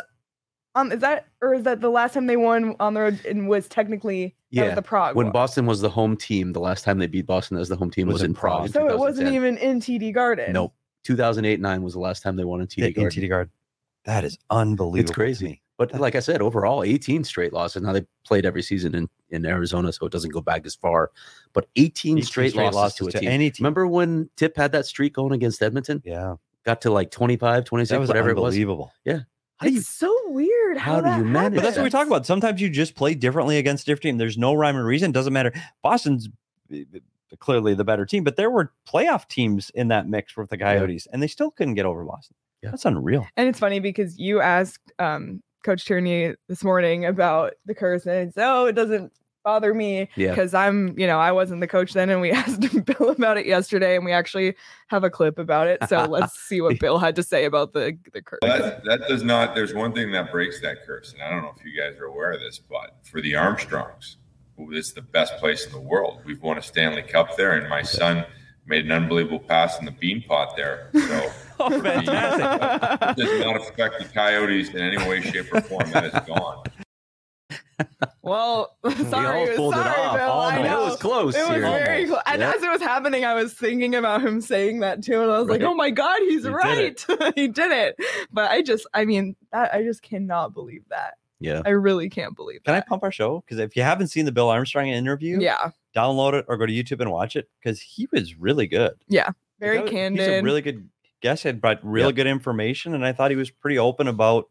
[0.76, 3.48] Um, is that or is that the last time they won on the road and
[3.48, 5.34] was technically Yeah, the Prague when one.
[5.34, 8.08] Boston was the home team, the last time they beat Boston as the home team
[8.08, 8.70] was, in Prague.
[8.70, 10.54] so it wasn't even in TD Garden.
[10.54, 10.74] Nope.
[11.04, 13.24] 2008 9 was the last time they won in TD in Garden.
[13.24, 13.50] TD Guard.
[14.06, 15.00] That is unbelievable.
[15.00, 15.46] It's crazy.
[15.46, 15.62] me.
[15.78, 17.82] But like I said, overall, 18 straight losses.
[17.82, 21.10] Now they played every season in, in Arizona, so it doesn't go back as far.
[21.54, 23.30] But 18, 18 straight, losses, to a team.
[23.30, 23.64] any team.
[23.64, 26.02] Remember when Tip had that streak going against Edmonton?
[26.06, 26.36] Yeah,
[26.66, 28.54] Got to like 25, 26, that was whatever it was.
[28.54, 28.94] unbelievable.
[29.62, 30.78] How do you it's so weird.
[30.78, 32.26] How, how do that you manage But that's what we talk about.
[32.26, 34.18] Sometimes you just play differently against different team.
[34.18, 35.12] There's no rhyme or reason.
[35.12, 35.54] Doesn't matter.
[35.84, 36.30] Boston's
[36.74, 36.78] uh,
[37.38, 41.08] clearly the better team, but there were playoff teams in that mix with the Coyotes,
[41.14, 42.36] and they still couldn't get over Boston.
[42.64, 42.72] Yeah.
[42.72, 43.28] That's unreal.
[43.38, 48.30] And it's funny because you asked um, Coach Tourigny this morning about the curse, and
[48.30, 50.30] it's, oh, it doesn't bother me Yeah.
[50.30, 53.46] because I'm, you know, I wasn't the coach then, and we asked Bill about it
[53.46, 54.56] yesterday, and we actually
[54.88, 55.80] have a clip about it.
[55.90, 58.40] So let's see what Bill had to say about the the curse.
[58.42, 61.14] That, that does not, there's one thing that breaks that curse.
[61.14, 64.18] And I don't know if you guys are aware of this, but for the Armstrongs,
[64.58, 66.20] it's the best place in the world.
[66.26, 68.26] We've won a Stanley Cup there, and my son
[68.68, 70.90] made an unbelievable pass in the Beanpot there.
[70.94, 71.32] So
[71.64, 71.84] Oh, it
[73.18, 75.92] does not affect the Coyotes in any way, shape, or form.
[75.92, 76.64] That is gone.
[78.22, 78.76] Well,
[79.10, 80.16] sorry, all pulled it sorry, off.
[80.18, 80.30] Bill.
[80.30, 80.72] Oh, I Almost.
[80.72, 81.62] It was close It was here.
[81.62, 82.22] very close.
[82.26, 82.52] And Yeah.
[82.56, 85.48] as it was happening, I was thinking about him saying that too, and I was
[85.50, 87.06] like, "Oh my god, he's He did right!
[87.36, 87.96] he did it."
[88.32, 91.16] But I just, I mean, that I just cannot believe that.
[91.40, 91.62] Yeah.
[91.66, 92.72] I really can't believe that.
[92.72, 93.42] Can I pump our show?
[93.46, 96.72] Because if you haven't seen the Bill Armstrong interview, yeah, download it or go to
[96.74, 98.92] YouTube and watch it because he was really good.
[99.08, 100.20] Yeah, very That was- candid.
[100.30, 100.88] He's a really good
[101.22, 101.44] guest.
[101.44, 102.16] Had brought really Yep.
[102.16, 104.50] good information, and I thought he was pretty open about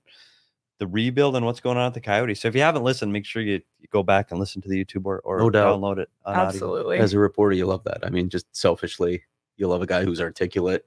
[0.81, 2.41] the rebuild and what's going on at the Coyotes.
[2.41, 4.83] So if you haven't listened, make sure you, you go back and listen to the
[4.83, 6.09] YouTube or, or No download it.
[6.25, 6.49] On audio.
[6.49, 6.99] Absolutely.
[6.99, 7.99] As a reporter, you love that.
[8.03, 9.23] I mean, just selfishly,
[9.59, 10.87] you love a guy who's articulate,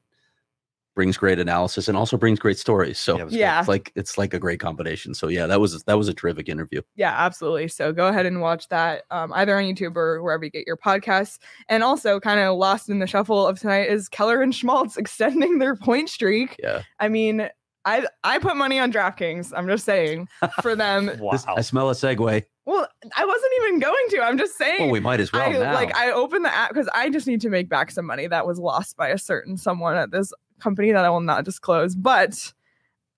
[0.95, 2.97] brings great analysis, and also brings great stories.
[2.97, 3.31] So Yeah, it.
[3.33, 3.59] Yeah.
[3.59, 5.13] it's like it's like a great combination.
[5.13, 6.81] So yeah, that was that was a terrific interview.
[6.95, 7.67] Yeah, absolutely.
[7.67, 10.77] So go ahead and watch that um, either on YouTube or wherever you get your
[10.77, 11.37] podcasts.
[11.69, 15.59] And also, kind of lost in the shuffle of tonight is Keller and Schmaltz extending
[15.59, 16.55] their point streak.
[16.57, 16.81] Yeah.
[16.99, 17.47] I mean,
[17.85, 19.51] I I put money on DraftKings.
[19.55, 20.27] I'm just saying
[20.61, 21.11] for them.
[21.19, 21.31] Wow.
[21.31, 22.43] This- I smell a segue.
[22.65, 24.21] Well, I wasn't even going to.
[24.21, 24.79] I'm just saying.
[24.79, 25.73] Well, we might as well I now.
[25.73, 28.47] like I opened the app because I just need to make back some money that
[28.47, 31.93] was lost by a certain someone at this company that I will not disclose.
[31.93, 32.53] But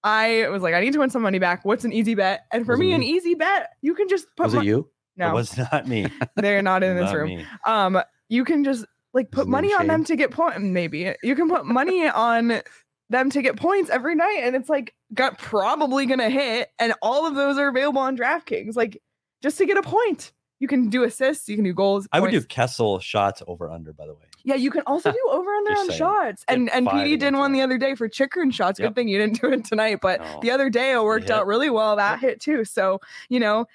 [0.04, 1.64] I was like, I need to win some money back.
[1.64, 2.46] What's an easy bet?
[2.52, 3.08] And for Was me, an me?
[3.12, 4.46] easy bet, you can just put.
[4.46, 4.80] was mon- it you?
[4.80, 6.08] It No, was not me.
[6.36, 7.28] they're not in this Not room.
[7.30, 7.46] me.
[7.68, 10.60] Um, you can just like His put name money on them to get point.
[10.62, 12.62] Maybe you can put money on
[13.10, 17.26] them to get points every night, and it's like got probably gonna hit, and all
[17.26, 18.76] of those are available on DraftKings.
[18.76, 19.02] Like
[19.42, 22.08] just to get a point, you can do assists, you can do goals.
[22.12, 22.42] I would do.
[22.42, 24.22] Kessel shots over under, by the way.
[24.44, 25.98] Yeah, you can also do over under on saying.
[25.98, 28.80] shots, and Get and PD did one the other day for Chickering shots.
[28.80, 28.96] Good Yep.
[28.96, 30.40] thing you didn't do it tonight, but No.
[30.42, 31.96] the other day it worked out really well.
[31.96, 32.64] That hit too.
[32.66, 33.66] So you know,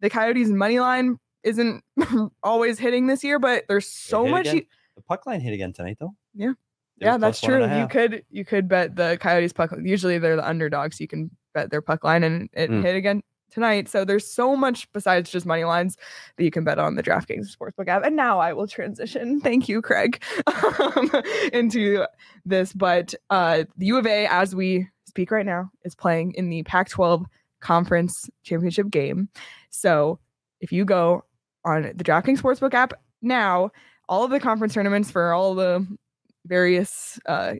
[0.00, 1.82] the Coyotes money line isn't
[2.42, 4.46] always hitting this year, but there's so much.
[4.52, 4.64] You,
[4.96, 6.14] The puck line hit again tonight, though.
[6.34, 6.52] Yeah.
[7.00, 7.64] Yeah, that's true.
[7.80, 9.72] You could you could bet the Coyotes puck.
[9.82, 10.98] Usually they're the underdogs.
[10.98, 12.82] So you can bet their puck line, and it Mm.
[12.82, 13.88] hit again tonight.
[13.88, 15.96] So there's so much besides just money lines
[16.36, 18.04] that you can bet on the DraftKings Sportsbook app.
[18.04, 19.40] And now I will transition.
[19.42, 21.10] Thank you, Craig, um,
[21.52, 22.04] into
[22.44, 22.72] this.
[22.72, 26.62] But uh, the U of A, as we speak right now, is playing in the
[26.64, 27.24] Pac-12
[27.60, 29.28] Conference Championship game.
[29.70, 30.18] So
[30.60, 31.24] if you go
[31.64, 33.70] on the DraftKings Sportsbook app now,
[34.08, 35.86] all of the conference tournaments for all the
[36.46, 37.54] various uh,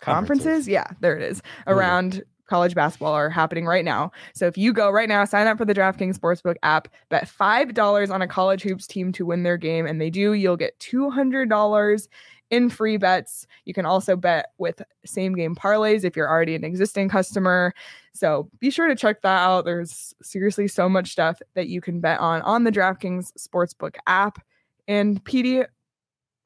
[0.00, 0.44] Conferences.
[0.44, 0.68] conferences.
[0.68, 1.42] Yeah, there it is.
[1.66, 1.86] There you go.
[1.86, 4.10] Around college basketball are happening right now.
[4.34, 8.10] So if you go right now, sign up for the DraftKings Sportsbook app, bet $5
[8.10, 9.86] on a college hoops team to win their game.
[9.86, 12.08] And they do, you'll get $200
[12.50, 13.46] in free bets.
[13.64, 17.72] You can also bet with same game parlays if you're already an existing customer.
[18.12, 19.64] So be sure to check that out.
[19.64, 24.42] There's seriously so much stuff that you can bet on on the DraftKings Sportsbook app.
[24.88, 25.64] And PD,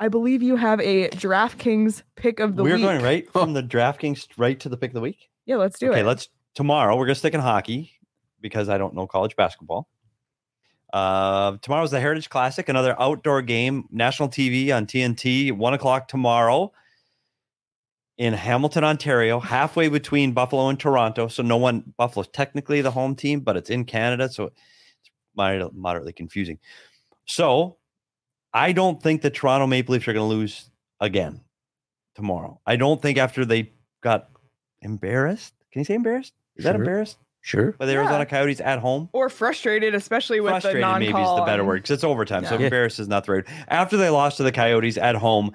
[0.01, 2.73] I believe you have a DraftKings pick of the week.
[2.73, 5.31] We're going right from the DraftKings right to the pick of the week.
[5.47, 6.01] Yeah, let's do okay, it.
[6.01, 6.97] Okay, let's tomorrow.
[6.97, 7.93] We're gonna stick in hockey
[8.41, 9.89] because I don't know college basketball.
[10.93, 16.73] Uh, tomorrow's the Heritage Classic, another outdoor game, national TV on TNT, one o'clock tomorrow
[18.17, 21.27] in Hamilton, Ontario, halfway between Buffalo and Toronto.
[21.29, 24.55] So no one Buffalo's technically the home team, but it's in Canada, so it's
[25.35, 26.59] moderately confusing.
[27.25, 27.79] So
[28.55, 31.41] I don't think the Toronto Maple Leafs are going to lose again
[32.15, 32.61] tomorrow.
[32.67, 34.29] I don't think after they got
[34.81, 35.53] embarrassed.
[35.73, 36.33] Can you say embarrassed?
[36.57, 37.73] Is that embarrassed Sure.
[37.73, 37.99] by the Yeah.
[37.99, 39.09] Arizona Coyotes at home?
[39.13, 42.45] or frustrated, especially with the Frustrated non maybe is the better word because it's overtime.
[42.45, 42.67] So Yeah.
[42.67, 43.45] embarrassed is not the right.
[43.69, 45.51] After they lost to the Coyotes at home,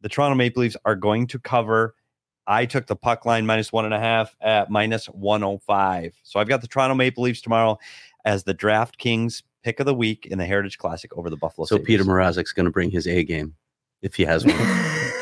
[0.00, 1.94] the Toronto Maple Leafs are going to cover.
[2.46, 6.14] I took the puck line minus one and a half at minus 105.
[6.22, 7.78] So I've got the Toronto Maple Leafs tomorrow
[8.24, 11.76] as the DraftKings pick of the week in the Heritage Classic over the Buffalo So
[11.78, 12.00] Sabres.
[12.00, 13.54] Petr Mrazek's going to bring his A game
[14.02, 14.54] if he has one.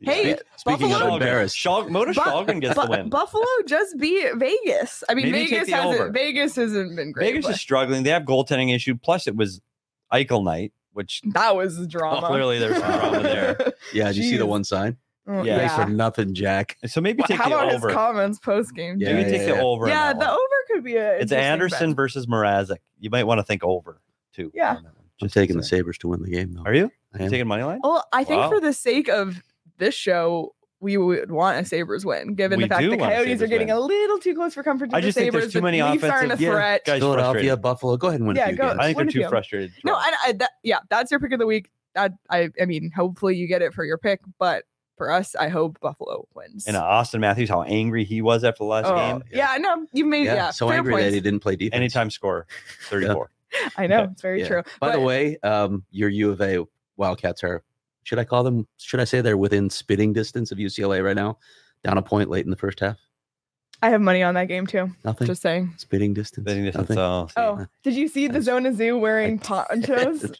[0.00, 3.08] Hey, Speaking Buffalo- of embarrassed, Shal- Motor Bu- Shalgren gets Bu- the win.
[3.10, 5.04] Buffalo just beat Vegas.
[5.08, 6.12] I mean, Maybe Vegas hasn't.
[6.14, 7.26] Vegas hasn't been great.
[7.30, 8.02] Vegas but is struggling.
[8.02, 8.96] They have goaltending issue.
[8.96, 9.60] Plus, it was
[10.12, 12.26] Eichel night, which that was drama.
[12.26, 13.72] clearly there's some drama there.
[13.92, 14.96] yeah, did you see the one sign?
[15.28, 15.58] Oh, Yeah.
[15.58, 16.76] Thanks for nothing, Jack.
[16.86, 17.88] So maybe What- take How the about over.
[17.88, 18.96] his comments post game?
[18.98, 19.86] Yeah, maybe take the over.
[19.86, 20.28] yeah, the one.
[20.30, 20.38] over
[20.68, 21.18] could be a.
[21.18, 21.96] It's Anderson bet.
[21.96, 22.78] versus Mrazek.
[22.98, 24.00] You might want to think over
[24.34, 24.50] too.
[24.54, 24.76] Yeah.
[24.76, 24.88] on that.
[24.96, 25.62] I'm Just taking the.
[25.62, 26.62] Sabres to win the game, though.
[26.64, 26.90] Are you?
[27.18, 27.80] I You taking money line?
[27.82, 28.48] Well, I think Wow.
[28.50, 29.42] for the sake of
[29.78, 33.46] this show, we would want a Sabres win, given We the fact the Coyotes are
[33.48, 33.76] getting win.
[33.76, 35.44] a little too close for comfort to I the just think Sabres.
[35.44, 36.84] there's too many Leafs aren't a offensive- threat.
[36.84, 37.62] Guys Philadelphia, frustrated.
[37.62, 37.96] Buffalo.
[37.96, 38.78] Go ahead and win Yeah, a few go- games.
[38.80, 39.72] I think win they're too frustrated.
[39.84, 39.94] No.
[39.94, 41.70] I, I that, yeah, that's your pick of the week.
[41.96, 44.64] That I, I mean, hopefully you get it for your pick, but
[44.98, 46.66] for us, I hope Buffalo wins.
[46.66, 49.22] and uh, Auston Matthews, how angry he was after the last Oh, game.
[49.32, 51.06] yeah, no, you made yeah, yeah, so fair angry points.
[51.06, 51.74] that he didn't play defense.
[51.76, 52.46] Anytime score,
[52.90, 53.30] 34.
[53.78, 54.12] I know Okay.
[54.12, 54.48] it's very Yeah.
[54.48, 54.62] true.
[54.80, 56.64] By the way, um, your U of A
[56.98, 57.62] Wildcats are.
[58.02, 58.66] Should I call them?
[58.78, 61.38] Should I say they're within spitting distance of UCLA right now?
[61.84, 62.96] Down a point late in the first half.
[63.82, 64.90] I have money on that game too.
[65.04, 65.26] Nothing.
[65.28, 65.72] Just saying.
[65.76, 66.44] spitting distance.
[66.46, 66.96] Then he Nothing.
[66.96, 69.84] so, Oh, did you see the Zona Zoo wearing I did.
[69.86, 70.32] ponchos?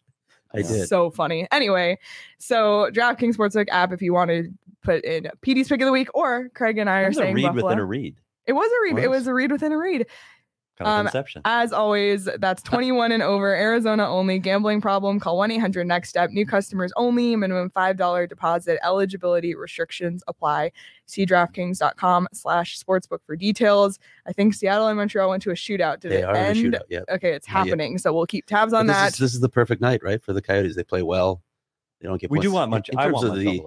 [0.55, 0.89] I did.
[0.89, 1.47] So funny.
[1.53, 1.99] Anyway,
[2.39, 4.49] so DraftKings Sportsbook app if you want to
[4.83, 7.35] put in PD's pick of the week, or Craig and I are That's a saying
[7.35, 7.65] read Buffalo.
[7.67, 8.17] within a read.
[8.47, 9.05] It was a read.
[9.05, 9.21] It Was.
[9.21, 10.07] was a read within a read.
[10.79, 11.43] Kind of Um, conception.
[11.45, 14.39] As always, that's 21 and over, Arizona only.
[14.39, 16.31] Gambling problem, call 1 800 next step.
[16.31, 18.79] New customers only, minimum $5 deposit.
[18.85, 20.71] Eligibility restrictions apply.
[21.07, 23.99] See DraftKings.com slash sportsbook for details.
[24.27, 25.99] I think Seattle and Montreal went to a shootout.
[26.01, 26.57] Did they it are in a end?
[26.59, 26.81] shootout.
[26.89, 27.01] Yeah.
[27.11, 27.71] Okay, it's Not yet.
[27.71, 27.99] happening.
[27.99, 29.13] So we'll keep tabs on this that.
[29.15, 30.77] Is, this is the perfect night, right, for the Coyotes.
[30.77, 31.43] They play well.
[32.01, 32.31] They don't get.
[32.31, 32.89] we do want much.
[32.89, 33.63] in I terms want of the.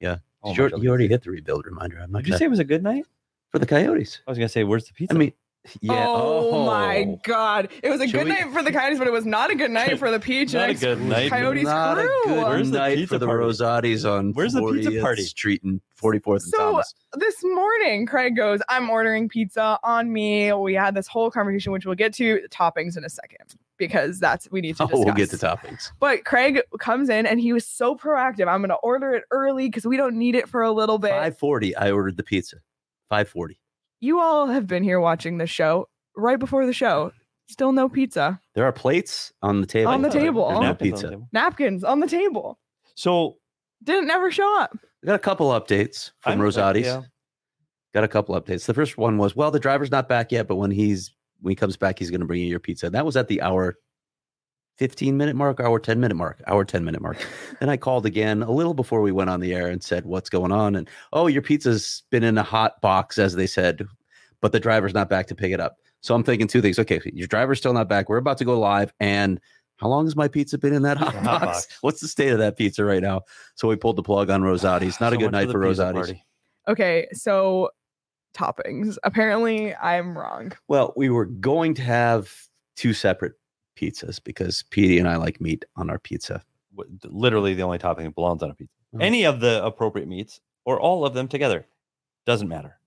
[0.00, 0.16] Yeah.
[0.42, 1.98] Oh, you already to hit the rebuild reminder.
[2.00, 3.04] I'm not Did you gonna- say it was a good night?
[3.50, 4.20] for the Coyotes.
[4.26, 5.12] I was gonna say, where's the pizza?
[5.14, 5.32] I mean,
[5.80, 6.04] yeah.
[6.08, 7.20] Oh, my oh.
[7.22, 7.68] God.
[7.82, 9.54] It was a Should good we- night for the Coyotes, but it was not a
[9.54, 10.54] good night for the PHNX.
[10.54, 11.30] Not a good night.
[11.30, 13.40] Coyotes Not a good Where's the night pizza for the party?
[13.40, 15.22] Rosati's on Where's the pizza party?
[15.22, 16.94] Street and 44th and So, Thomas.
[17.14, 20.52] this morning, Craig goes, I'm ordering pizza on me.
[20.54, 24.50] We had this whole conversation, which we'll get to toppings in a second because that's
[24.50, 25.04] we need to Oh, discuss.
[25.04, 25.90] we'll get to toppings.
[26.00, 28.48] But Craig comes in and he was so proactive.
[28.48, 31.10] I'm going to order it early because we don't need it for a little bit.
[31.10, 31.76] 540.
[31.76, 32.56] I ordered the pizza.
[33.10, 33.59] 540.
[34.00, 37.12] You all have been here watching the show right before the show.
[37.48, 38.40] Still no pizza.
[38.54, 39.90] There are plates on the table.
[39.90, 40.50] On the There's table.
[40.50, 41.10] no Napkins on the pizza.
[41.10, 41.28] table.
[41.32, 42.58] Napkins on the table.
[42.94, 43.36] So
[43.82, 44.70] Didn't never show up.
[45.02, 46.86] I got a couple updates from I'm- Rosati's.
[46.86, 47.02] yeah.
[47.92, 48.66] Got a couple updates.
[48.66, 51.56] The first one was, well, the driver's not back yet, but when he's when he
[51.56, 52.88] comes back, he's going to bring you your pizza.
[52.90, 53.76] That was at the hour
[54.80, 57.18] 15 minute mark, hour 10 minute mark, hour 10 minute mark.
[57.60, 60.30] then I called again a little before we went on the air and said, what's
[60.30, 60.74] going on?
[60.74, 63.86] And oh, your pizza's been in a hot box, as they said,
[64.40, 65.76] but the driver's not back to pick it up.
[66.00, 66.78] So I'm thinking two things.
[66.78, 68.08] Okay, your driver's still not back.
[68.08, 68.90] We're about to go live.
[69.00, 69.38] And
[69.76, 71.44] how long has my pizza been in that hot, box?
[71.44, 71.68] box.
[71.82, 73.24] What's the state of that pizza right now?
[73.56, 74.98] So we pulled the plug on Rosati's.
[75.00, 76.14] Not a good night for Rosati's.
[76.68, 77.68] Okay, so
[78.34, 78.96] toppings.
[79.04, 80.52] Apparently, I'm wrong.
[80.68, 82.32] Well, we were going to have
[82.76, 83.34] two separate
[83.80, 86.42] pizzas because Petey and I like meat on our pizza.
[87.04, 88.72] Literally, the only topping that belongs on a pizza.
[88.94, 88.98] Oh.
[88.98, 91.66] Any of the appropriate meats or all of them together
[92.26, 92.78] doesn't matter.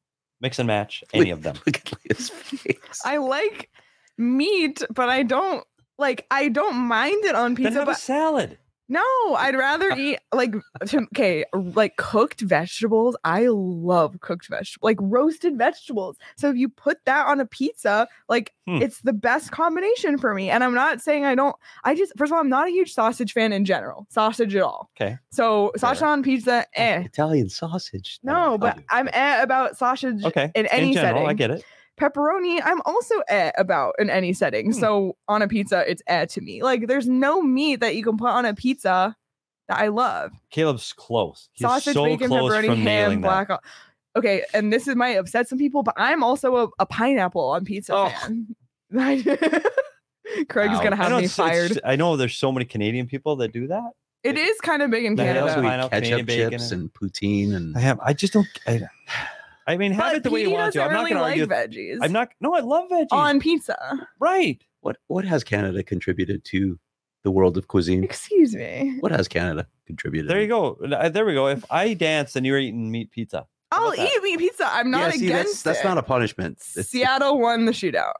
[0.41, 1.55] Mix and match any of them.
[1.65, 3.01] Look at his face.
[3.05, 3.69] I like
[4.17, 5.65] meat, but I don't
[5.97, 6.25] like.
[6.29, 7.79] I don't mind it on Then pizza.
[7.79, 8.57] have a But salad.
[8.89, 9.01] No,
[9.37, 10.53] I'd rather eat like
[10.87, 13.15] to- okay, like cooked vegetables.
[13.23, 16.17] I love cooked vegetables, like roasted vegetables.
[16.37, 18.81] So if you put that on a pizza, like Hmm.
[18.81, 20.49] it's the best combination for me.
[20.49, 21.53] And I'm not saying I don't.
[21.83, 24.61] I just first of all, I'm not a huge sausage fan in general, sausage at
[24.61, 24.89] all.
[24.95, 25.17] Okay.
[25.31, 26.07] So sausage Fair.
[26.09, 27.01] on pizza, eh.
[27.01, 28.19] Italian sausage.
[28.23, 30.51] No, but I'm eh about sausage Okay.
[30.55, 31.29] in any general, setting.
[31.29, 31.63] I get it.
[31.99, 34.79] Pepperoni i'm also eh about in any setting Hmm.
[34.79, 38.17] so on a pizza it's eh to me like there's no meat that you can
[38.17, 39.15] put on a pizza
[39.69, 41.49] that i love Caleb's close.
[41.53, 43.59] He's sausage so bacon close pepperoni from ham black that.
[44.15, 47.49] o- okay and this is might upset some people but i'm also a, a pineapple
[47.51, 48.09] on pizza Oh.
[48.09, 48.47] fan
[50.49, 50.83] craig's Wow.
[50.83, 53.67] gonna have me it's- it's- fired I know there's so many Canadian people that do
[53.67, 53.91] that.
[54.23, 55.89] it is kind of big in They They canada also Canada.
[55.89, 57.99] Pineapple, Canadian ketchup bacon chips and- and poutine and I have.
[58.01, 58.47] I just don't.
[58.67, 58.81] I,
[59.67, 60.83] I mean, have but it the way you want to.
[60.83, 61.93] I'm not really going to like argue.
[61.93, 62.29] veggies I'm not.
[62.41, 63.07] No, I love veggies.
[63.11, 64.63] on pizza right.
[64.81, 66.79] what what has Canada contributed to
[67.23, 68.03] the world of cuisine?
[68.03, 70.29] excuse me What has Canada contributed?
[70.29, 70.77] There you go.
[70.83, 71.47] Uh, There we go.
[71.47, 75.13] If I dance and you're eating meat pizza, i'll eat meat pizza i'm Yeah, not
[75.13, 76.59] see, against that's, that's not a punishment.
[76.75, 78.13] It's, seattle won the shootout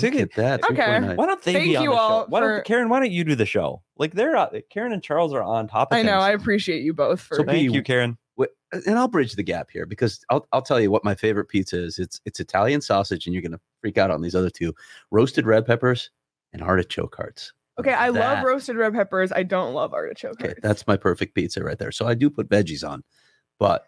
[0.00, 0.62] Look at that.
[0.70, 1.14] Okay.
[1.16, 2.26] why don't they Thank be on you the all show?
[2.28, 2.88] Why don't Karen?
[2.88, 3.82] Why don't you do the show?
[3.98, 6.18] Like they're uh, Karen and Charles are on top of I know.
[6.18, 7.36] I appreciate you both for.
[7.36, 8.16] So Thank you, Karen.
[8.86, 11.82] And I'll bridge the gap here because I'll I'll tell you what my favorite pizza
[11.82, 11.98] is.
[11.98, 14.74] It's it's Italian sausage, and you're gonna freak out on these other two:
[15.10, 16.10] roasted red peppers
[16.52, 17.52] and artichoke hearts.
[17.78, 19.32] okay, I love roasted red peppers.
[19.32, 20.40] I don't love artichoke.
[20.40, 20.60] Okay, hearts.
[20.62, 21.92] that's my perfect pizza right there.
[21.92, 23.02] So I do put veggies on,
[23.58, 23.86] but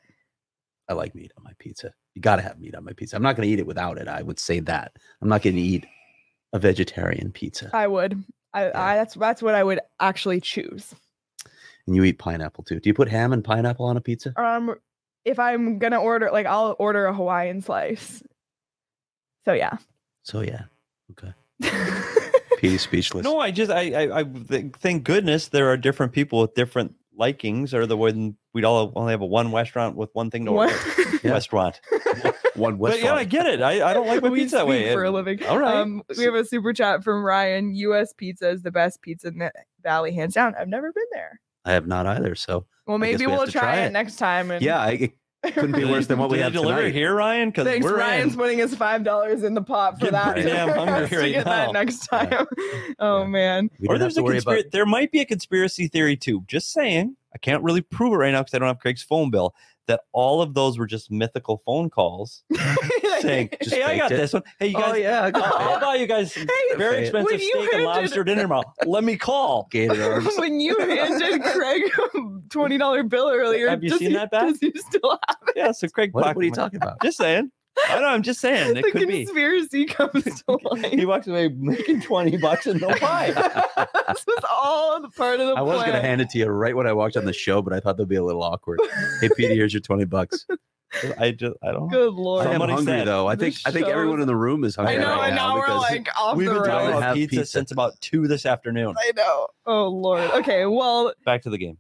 [0.89, 1.93] I like meat on my pizza.
[2.15, 3.17] You got to have meat on my pizza.
[3.17, 4.09] I'm not going to eat it without it.
[4.09, 4.93] I would say that.
[5.21, 5.87] I'm not going to eat
[6.53, 7.71] a vegetarian pizza.
[7.73, 8.23] I would.
[8.53, 10.95] I, I that's that's what I would actually choose.
[11.87, 12.81] And you eat pineapple too.
[12.81, 14.33] Do you put ham and pineapple on a pizza?
[14.41, 14.75] Um,
[15.25, 18.23] if I'm gonna order, like, I'll order a Hawaiian slice.
[19.45, 19.77] So yeah.
[20.23, 20.63] So yeah.
[21.13, 21.33] Okay.
[22.59, 23.25] P speechless.
[23.25, 26.95] No, I just I I, I th- thank goodness there are different people with different
[27.17, 30.53] likings, or the when we'd all only have a one restaurant with one thing to
[30.53, 30.75] order.
[31.25, 31.33] Yeah.
[31.33, 31.81] Restaurant.
[32.55, 33.63] One West But yeah, I get it.
[33.63, 34.93] I, I don't like my we pizza that way.
[34.93, 35.43] for a living.
[35.47, 35.77] All right.
[35.77, 37.75] Um, we have a super chat from Ryan.
[37.75, 38.13] U.S.
[38.13, 39.51] pizza is the best pizza in the
[39.83, 40.55] valley, hands down.
[40.55, 41.41] I've never been there.
[41.65, 42.35] I have not either.
[42.35, 43.93] So Well, maybe we we'll try, try it it.
[43.93, 44.51] next time.
[44.51, 45.13] And yeah, I,
[45.45, 46.95] it couldn't be worse than what we have deliver tonight.
[46.95, 47.51] here, Ryan?
[47.51, 48.39] Because Thanks, we're Ryan's in.
[48.39, 50.33] putting us five dollars in the pot for Getting that.
[50.35, 51.53] pretty damn hungry to right get now.
[51.53, 52.25] that next Yeah.
[52.27, 52.47] time.
[52.99, 53.27] oh Yeah.
[53.27, 53.71] man.
[53.89, 54.61] Or there's a conspiracy.
[54.63, 54.73] about.
[54.73, 56.43] There might be a conspiracy theory too.
[56.47, 57.17] Just saying.
[57.35, 59.57] I can't really prove it right now because I don't have Craig's phone bill.
[59.87, 62.43] That all of those were just mythical phone calls
[63.21, 64.17] saying, Just "Hey, I got it.
[64.17, 64.43] this one.
[64.59, 67.03] Hey, you guys, Oh guys, yeah, I got I'll, I'll buy you guys Hey, very
[67.03, 68.63] expensive you steak and handed- lobster dinner tomorrow.
[68.87, 69.99] Let me call." gated
[70.39, 71.83] when you handed Craig
[72.15, 72.19] a
[72.49, 74.49] twenty dollar bill earlier, Have you does seen he- that back?
[74.49, 75.55] Does he still have it?
[75.57, 76.15] Yeah, so Craig.
[76.15, 76.51] What, what are you money.
[76.53, 77.03] talking about?
[77.03, 77.51] Just saying.
[77.89, 78.07] I know.
[78.07, 78.77] I'm just saying.
[78.77, 79.25] It the could be.
[79.25, 80.95] conspiracy comes to light?
[80.95, 83.31] He walks away making twenty bucks and no pie.
[83.33, 86.47] this was all the part of the I was going to hand it to you
[86.47, 88.81] right when I walked on the show, but I thought that'd be a little awkward.
[89.21, 90.47] Hey, Peter, here's your twenty bucks.
[91.19, 91.57] I just.
[91.61, 91.89] I don't.
[91.89, 92.47] Good lord.
[92.47, 93.27] I am hungry said though.
[93.27, 95.03] I the think I think everyone in the room is I hungry.
[95.03, 96.87] know, right and now now we're like off we've the been talking rails.
[96.87, 96.99] rails.
[96.99, 97.47] about Have pizza, pizza.
[97.51, 98.95] since about two this afternoon.
[98.97, 99.49] I know.
[99.67, 100.31] Oh lord.
[100.31, 100.67] Okay.
[100.67, 101.79] Well, Back to the game.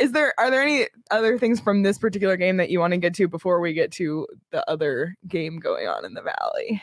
[0.00, 2.98] Is there are there any other things from this particular game that you want to
[2.98, 6.82] get to before we get to the other game going on in the valley,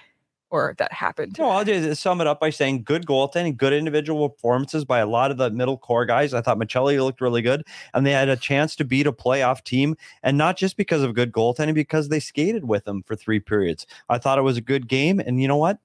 [0.50, 1.36] or that happened?
[1.38, 5.06] No, I'll just sum it up by saying good goaltending, good individual performances by a
[5.06, 6.34] lot of the middle core guys.
[6.34, 9.64] I thought Maccelli looked really good, and they had a chance to beat a playoff
[9.64, 13.42] team, and not just because of good goaltending, because they skated with them for three
[13.42, 13.86] periods.
[14.08, 15.80] I thought it was a good game, and you know what?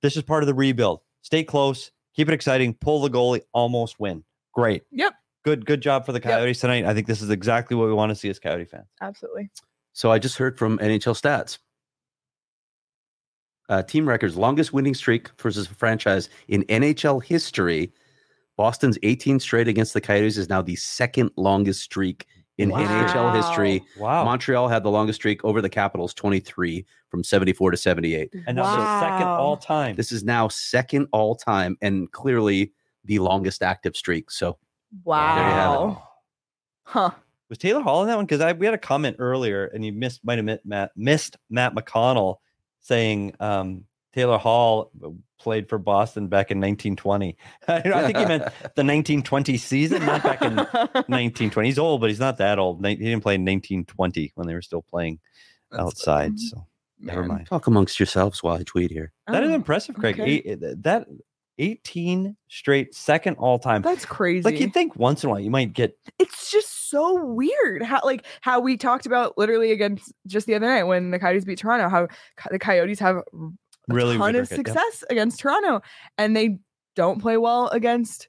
[0.00, 1.00] This is part of the rebuild.
[1.20, 4.24] Stay close, keep it exciting, pull the goalie, almost win.
[4.52, 4.84] Great.
[4.92, 5.14] Yep.
[5.44, 6.86] Good, good job for the Coyotes tonight.
[6.86, 8.86] I think this is exactly what we want to see as Coyote fans.
[9.02, 9.50] Absolutely.
[9.92, 11.58] So I just heard from NHL stats.
[13.68, 17.92] Uh, team records longest winning streak versus a franchise in NHL history.
[18.56, 22.26] Boston's 18 straight against the Coyotes is now the second longest streak
[22.58, 23.82] in NHL history.
[23.98, 24.24] Wow.
[24.24, 28.32] Montreal had the longest streak over the Capitals, 23 from 74 to 78.
[28.46, 29.96] and now the second all time.
[29.96, 32.72] This is now second all time and clearly
[33.04, 34.30] the longest active streak.
[34.30, 34.56] So
[35.02, 35.34] Wow.
[35.36, 35.98] There you have it.
[36.84, 37.10] Huh.
[37.48, 38.24] Was Taylor Hall in that one?
[38.24, 41.36] Because I we had a comment earlier, and you missed might have mit- Matt missed
[41.50, 42.36] Matt McConnell
[42.80, 43.84] saying um,
[44.14, 44.90] Taylor Hall
[45.38, 47.36] played for Boston back in 1920.
[47.68, 51.68] I think he meant the 1920 season, not back in 1920.
[51.68, 52.84] He's old, but he's not that old.
[52.86, 55.18] He didn't play in 1920 when they were still playing
[55.70, 56.38] That's- outside.
[56.40, 56.66] So
[56.98, 57.46] never mind.
[57.46, 59.12] talk amongst yourselves while I tweet here.
[59.26, 60.18] That is Oh, impressive, Craig.
[60.18, 60.30] okay.
[60.36, 61.06] Eight- that
[61.58, 63.82] 18 straight, second all time.
[63.82, 64.42] That's crazy.
[64.42, 68.00] Like you'd think once in a while you might get it's just so weird how
[68.04, 71.58] like how we talked about literally against just the other night when the Coyotes beat
[71.58, 72.08] Toronto, how
[72.50, 73.22] the Coyotes have
[73.88, 74.56] really ton of yeah.
[74.56, 75.80] success against Toronto
[76.18, 76.58] and they
[76.96, 78.28] don't play well against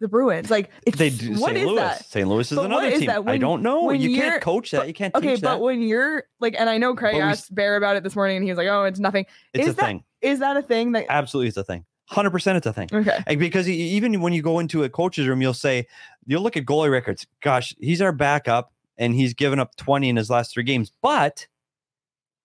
[0.00, 0.50] the Bruins.
[0.50, 1.56] Like it's They do what St.
[1.58, 1.76] is Louis.
[1.76, 2.04] that?
[2.06, 2.26] St.
[2.28, 3.06] Louis is But another is team.
[3.08, 3.22] that?
[3.28, 3.90] I don't know.
[3.90, 4.78] You can't coach that.
[4.78, 5.60] but- You can't Okay, teach but that.
[5.60, 8.44] when you're like, and I know Craig we- asked Bear about it this morning, and
[8.44, 10.04] he was like, "Oh, it's nothing." it's is a that- thing.
[10.22, 11.04] Is that a thing that?
[11.10, 11.84] Absolutely, it's a thing.
[12.10, 12.88] Hundred percent, it's a thing.
[12.92, 13.22] Okay.
[13.26, 15.86] And because even when you go into a coach's room, you'll say,
[16.26, 17.24] you'll look at goalie records.
[17.40, 21.46] Gosh, he's our backup, and he's given up twenty in his last three games, but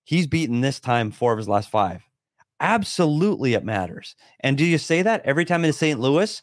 [0.04, 2.04] he's beaten this time four of his last five.
[2.60, 4.16] Absolutely, it matters.
[4.40, 6.00] And do you say that every time in St.
[6.00, 6.42] Louis?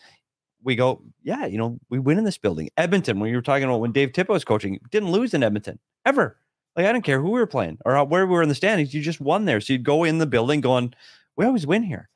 [0.65, 2.71] We go, yeah, you know, we win in this building.
[2.77, 5.79] Edmonton, when you were talking about when Dave Tippett was coaching, didn't lose in Edmonton
[6.05, 6.39] ever.
[6.77, 8.55] Like I don't care who we were playing or how, where we were in the
[8.55, 9.61] standings, you just won there.
[9.61, 10.95] So you'd go in the building going,
[11.37, 12.09] we always win here.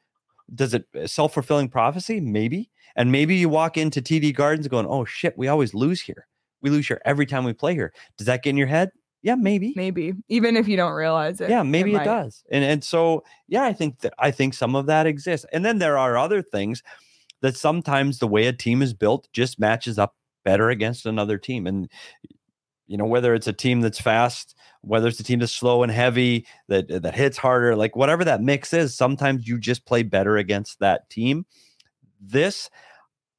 [0.55, 2.21] Does it uh, self fulfilling prophecy?
[2.21, 2.71] Maybe.
[2.97, 6.27] And maybe you walk into TD Gardens going, oh shit, we always lose here.
[6.63, 7.93] We lose here every time we play here.
[8.17, 8.91] Does that get in your head?
[9.23, 9.73] Yeah, maybe.
[9.77, 11.51] Maybe even if you don't realize it.
[11.51, 12.05] Yeah, maybe it, might.
[12.05, 12.45] does.
[12.51, 15.47] And and so yeah, I think that I think some of that exists.
[15.53, 16.83] And then there are other things
[17.43, 21.67] that sometimes the way a team is built just matches up better against another team.
[21.67, 21.91] And
[22.87, 25.91] you know, whether it's a team that's fast, whether it's a team that's slow and
[25.93, 30.37] heavy, that that hits harder, like whatever that mix is, sometimes you just play better
[30.37, 31.47] against that team.
[32.21, 32.71] This,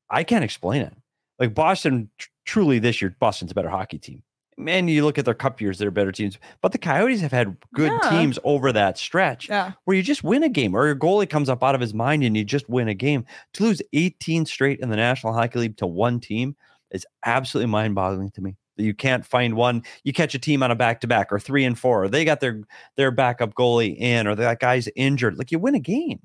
[0.10, 0.94] I can't explain it.
[1.40, 4.24] Like Boston, tr- truly this year, Boston's a better hockey team.
[4.60, 6.40] Man, you look at their cup years, they're better teams.
[6.64, 8.10] But the Coyotes have had good Yeah.
[8.10, 9.74] teams over that stretch Yeah.
[9.86, 12.24] where you just win a game or your goalie comes up out of his mind
[12.24, 13.24] and you just win a game.
[13.54, 16.56] To lose 18 straight in the National Hockey League to one team
[16.90, 18.56] is absolutely mind boggling to me.
[18.78, 21.40] That you can't find one, you catch a team on a back to back or
[21.40, 22.62] three and four, or they got their
[22.96, 25.38] their backup goalie in, or that guy's injured.
[25.38, 26.20] Like you win a game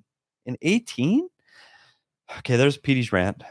[0.47, 1.29] in 18.
[2.39, 3.43] Okay, there's Petey's rant.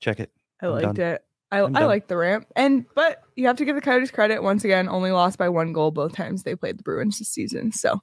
[0.00, 0.30] Check it.
[0.62, 1.06] I I'm liked done.
[1.14, 1.24] it.
[1.52, 2.46] I, I'm I like the ramp.
[2.54, 5.72] And but you have to give the Coyotes credit once again, only lost by one
[5.72, 7.72] goal both times they played the Bruins this season.
[7.72, 8.00] So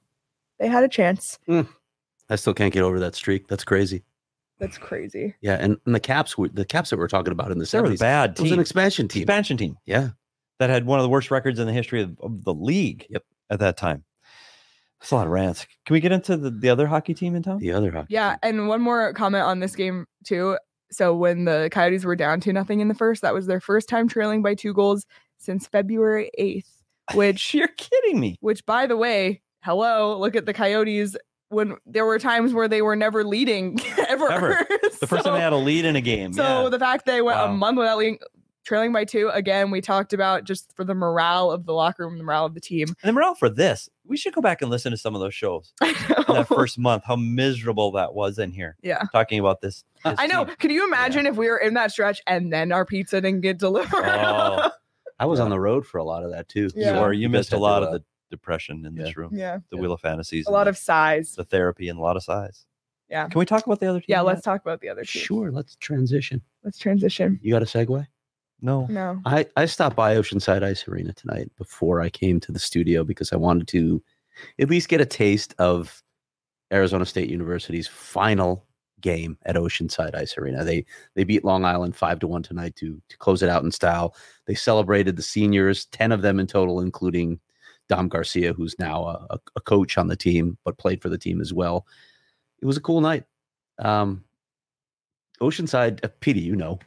[0.58, 1.38] they had a chance.
[1.46, 1.62] Hmm.
[2.30, 3.48] I still can't get over that streak.
[3.48, 4.04] That's crazy.
[4.58, 5.34] That's crazy.
[5.40, 7.78] Yeah, and, and the Caps, were, the Caps that we're talking about in the They
[7.78, 9.22] were a seventies, bad it was an expansion team.
[9.22, 10.10] Expansion team Yeah,
[10.58, 13.22] that had one of the worst records in the history of, of the league Yep.
[13.50, 14.04] at that time.
[15.00, 15.66] That's a lot of rants.
[15.86, 17.58] Can we get into the, the other hockey team in town?
[17.58, 18.08] the other hockey.
[18.10, 18.58] Yeah, team.
[18.60, 20.58] and one more comment on this game too.
[20.90, 23.88] So when the Coyotes were down to nothing in the first, that was their first
[23.88, 25.06] time trailing by two goals
[25.38, 26.66] since February 8th,
[27.14, 28.36] which You're kidding me.
[28.40, 31.16] which by the way, hello, look at the Coyotes
[31.50, 33.78] when there were times where they were never leading
[34.08, 34.30] ever.
[34.32, 34.66] Ever.
[35.00, 36.32] The first time they had a lead in a game.
[36.32, 36.68] So yeah.
[36.70, 37.44] the fact they went Wow.
[37.46, 38.18] a month without leading,
[38.68, 42.18] trailing by two, again, we talked about just for the morale of the locker room,
[42.18, 42.86] the morale of the team.
[42.88, 45.34] and the morale for this, we should go back and listen to some of those
[45.34, 45.94] shows in
[46.28, 48.76] that first month, how miserable that was in here.
[48.82, 49.02] Yeah.
[49.10, 49.84] Talking about this.
[50.04, 50.44] this I know.
[50.44, 50.54] team.
[50.60, 53.58] Could you imagine if we were in that stretch and then our pizza didn't get
[53.58, 54.04] delivered?
[54.04, 54.70] Oh,
[55.18, 56.64] I was on the road for a lot of that too.
[56.76, 57.00] you Yeah.
[57.00, 57.12] were.
[57.12, 59.30] You missed a lot uh, of the depression in this room.
[59.32, 59.58] yeah.
[59.70, 59.80] The Yeah.
[59.82, 60.46] Wheel of Fantasies.
[60.46, 61.34] A lot the, of size.
[61.34, 62.66] the therapy and a lot of size.
[63.08, 63.26] Yeah.
[63.28, 64.04] Can we talk about the other team?
[64.08, 64.26] Yeah, yet?
[64.26, 65.22] let's talk about the other team.
[65.22, 66.42] Sure, let's transition.
[66.62, 67.40] Let's transition.
[67.42, 68.06] You got a segue?
[68.60, 68.86] No.
[68.86, 69.20] No.
[69.24, 73.32] I, I stopped by Oceanside Ice Arena tonight before I came to the studio because
[73.32, 74.02] I wanted to
[74.58, 76.02] at least get a taste of
[76.72, 78.64] Arizona State University's final
[79.00, 80.64] game at Oceanside Ice Arena.
[80.64, 80.84] They
[81.14, 84.14] they beat Long Island five to one tonight to to close it out in style.
[84.46, 87.38] They celebrated the seniors, ten of them in total, including
[87.88, 91.16] Dom Garcia, who's now a, a- a coach on the team but played for the
[91.18, 91.86] team as well.
[92.60, 93.24] It was a cool night.
[93.78, 94.24] Um,
[95.40, 96.78] Oceanside, uh, Petey, you know,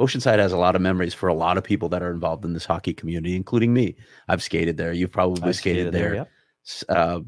[0.00, 2.52] Oceanside has a lot of memories for a lot of people that are involved in
[2.52, 3.94] this hockey community, including me.
[4.28, 4.92] I've skated there.
[4.92, 6.26] You've probably I skated, there.
[6.66, 7.20] S- Uh,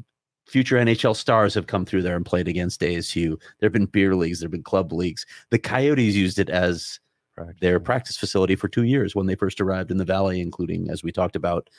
[0.45, 3.37] future NHL stars have come through there and played against ASU.
[3.59, 5.25] There have been beer leagues, there have been club leagues.
[5.49, 6.99] The Coyotes used it as
[7.37, 7.59] Correct.
[7.61, 11.03] their practice facility for two years when they first arrived in the valley, including, as
[11.03, 11.69] we talked about,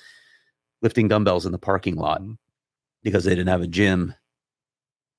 [0.82, 2.36] lifting dumbbells in the parking lot Mhm.
[3.02, 4.14] because they didn't have a gym.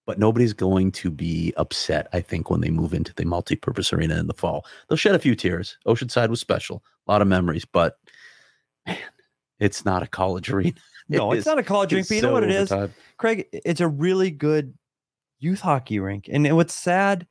[0.10, 4.18] But nobody's going to be upset, I think, when they move into the multi-purpose arena
[4.18, 4.66] in the fall.
[4.88, 5.78] They'll shed a few tears.
[5.86, 8.00] Oceanside was special, a lot of memories, but
[8.88, 8.98] man,
[9.60, 10.74] it's not a college arena.
[11.10, 12.08] No, It it's is- not a college rink.
[12.08, 12.72] But you know so what it is?
[12.72, 12.96] overtime.
[13.18, 14.74] Craig, it's a really good
[15.38, 16.28] youth hockey rink.
[16.28, 17.28] And and what's sad,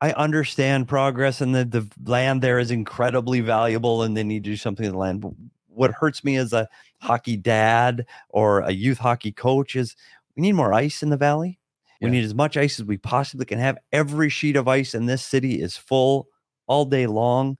[0.00, 4.50] I understand progress and the, the land there is incredibly valuable and they need to
[4.50, 5.22] do something with the land.
[5.22, 5.32] But
[5.66, 6.68] what hurts me as a
[7.00, 9.96] hockey dad or a youth hockey coach is
[10.38, 11.58] we need more ice in the valley.
[12.00, 12.12] We Yeah.
[12.12, 13.76] need as much ice as we possibly can have.
[13.92, 16.28] Every sheet of ice in this city is full
[16.68, 17.58] all day long.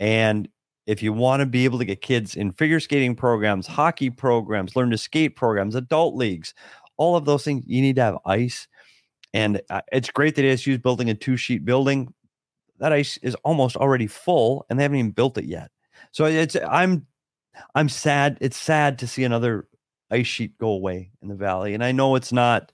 [0.00, 0.48] And
[0.86, 4.74] if you want to be able to get kids in figure skating programs, hockey programs,
[4.74, 6.54] learn to skate programs, adult leagues,
[6.96, 8.68] all of those things, you need to have ice.
[9.34, 12.14] And uh, it's great that ASU is building a two sheet building.
[12.78, 15.70] That ice is almost already full, and they haven't even built it yet.
[16.12, 17.06] So it's I'm
[17.74, 18.38] I'm sad.
[18.40, 19.68] It's sad to see another
[20.10, 21.74] ice sheet go away in the valley.
[21.74, 22.72] And I know it's not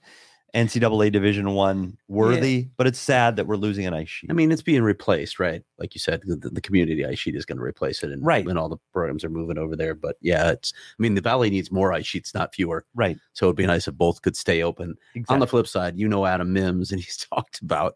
[0.53, 4.29] NCAA Division One worthy, but it's sad that we're losing an ice sheet.
[4.29, 5.63] I mean, it's being replaced, right?
[5.79, 8.45] Like you said, the, the community ice sheet is going to replace it, and Right.
[8.45, 9.95] when all the programs are moving over there.
[9.95, 10.73] But yeah, it's.
[10.75, 12.85] I mean, the Valley needs more ice sheets, not fewer.
[12.95, 13.17] right.
[13.31, 14.95] So it'd be nice if both could stay open.
[15.15, 15.33] Exactly.
[15.33, 17.95] On the flip side, you know Adam Mims, and he's talked about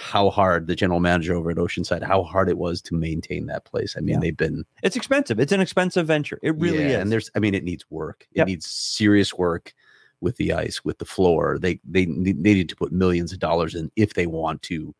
[0.00, 3.64] how hard the general manager over at Oceanside, how hard it was to maintain that
[3.64, 3.96] place.
[3.96, 4.20] I mean, Yeah.
[4.20, 5.40] they've been it's expensive.
[5.40, 6.38] It's an expensive venture.
[6.42, 7.02] It really yeah, is.
[7.02, 8.26] and there's, I mean, it needs work.
[8.30, 8.46] It Yep.
[8.46, 9.74] needs serious work
[10.20, 11.58] with the ice, with the floor.
[11.58, 14.94] They they they need to put millions of dollars in if they want to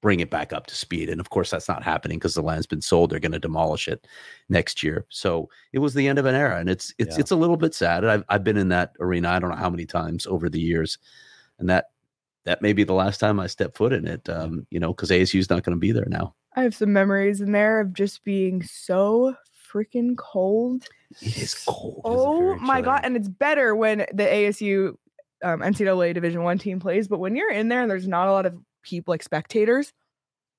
[0.00, 1.08] bring it back up to speed.
[1.08, 3.10] And of course, that's not happening because the land's been sold.
[3.10, 4.06] They're going to demolish it
[4.50, 5.06] next year.
[5.08, 7.20] So it was the end of an era, and it's it's Yeah.
[7.20, 8.04] it's a little bit sad.
[8.04, 9.30] I've I've been in that arena.
[9.30, 10.98] I don't know how many times over the years,
[11.58, 11.86] and that
[12.44, 14.28] that may be the last time I step foot in it.
[14.28, 16.34] Um, you know, because ASU is not going to be there now.
[16.56, 19.34] I have some memories in there of just being so
[19.72, 20.84] freaking cold.
[21.20, 22.00] It is cold.
[22.04, 23.00] Oh very my god!
[23.04, 24.94] And it's better when the ASU
[25.42, 28.32] um, NCAA Division One team plays, but when you're in there and there's not a
[28.32, 29.92] lot of people like spectators,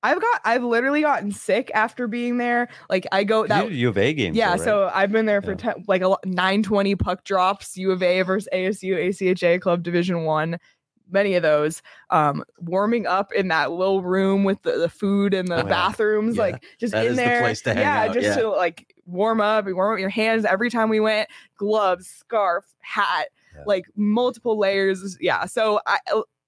[0.04, 2.68] I've got I've literally gotten sick after being there.
[2.90, 4.36] Like I go that you did U of A games.
[4.38, 4.64] yeah, though, right?
[4.66, 5.58] so I've been there for Yeah.
[5.58, 10.24] ten, like a nine twenty puck drops, U of A versus ASU, ACHA Club Division
[10.24, 10.58] One,
[11.12, 11.82] many of those.
[12.10, 15.64] Um, warming up in that little room with the, the food and the Oh, yeah.
[15.64, 17.42] bathrooms, Yeah, like just that in the there.
[17.44, 18.36] hang yeah, out, just yeah.
[18.38, 21.30] to like warm up, and warm up your hands every time we went.
[21.58, 23.28] Gloves, scarf, hat,
[23.66, 25.18] like multiple layers.
[25.22, 26.00] Yeah, so I.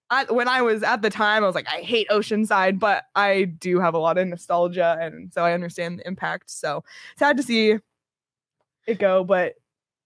[0.09, 3.43] I, when I was at the time, I was like, I hate Oceanside, but I
[3.43, 6.49] do have a lot of nostalgia, and so I understand the impact.
[6.49, 6.85] So
[7.17, 7.75] sad to see
[8.85, 9.55] it go, but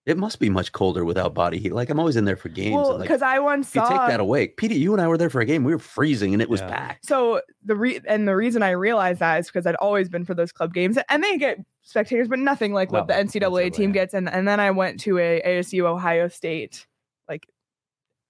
[0.05, 1.73] It must be much colder without body heat.
[1.73, 2.73] Like I'm always in there for games.
[2.73, 5.07] well, and like, because I once if you take that away, Petey, you and I
[5.07, 5.63] were there for a game.
[5.63, 6.69] We were freezing and it was Yeah.
[6.75, 7.05] packed.
[7.05, 10.33] so the re- and the reason I realized that is because I'd always been for
[10.33, 13.73] those club games, and they get spectators, but nothing like what No, the NCAA NCAA,
[13.73, 13.93] team yeah.
[13.93, 14.13] gets.
[14.15, 16.87] And and then I went to a ASU Ohio State
[17.29, 17.47] like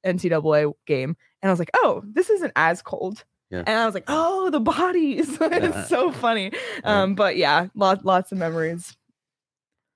[0.06, 3.24] NCAA game, and I was like, oh, this isn't as cold.
[3.50, 3.60] Yeah.
[3.66, 5.38] And I was like, oh, the bodies.
[5.42, 6.52] It's so funny.
[6.84, 7.02] Yeah.
[7.04, 8.96] Um, but yeah, lots lots of memories.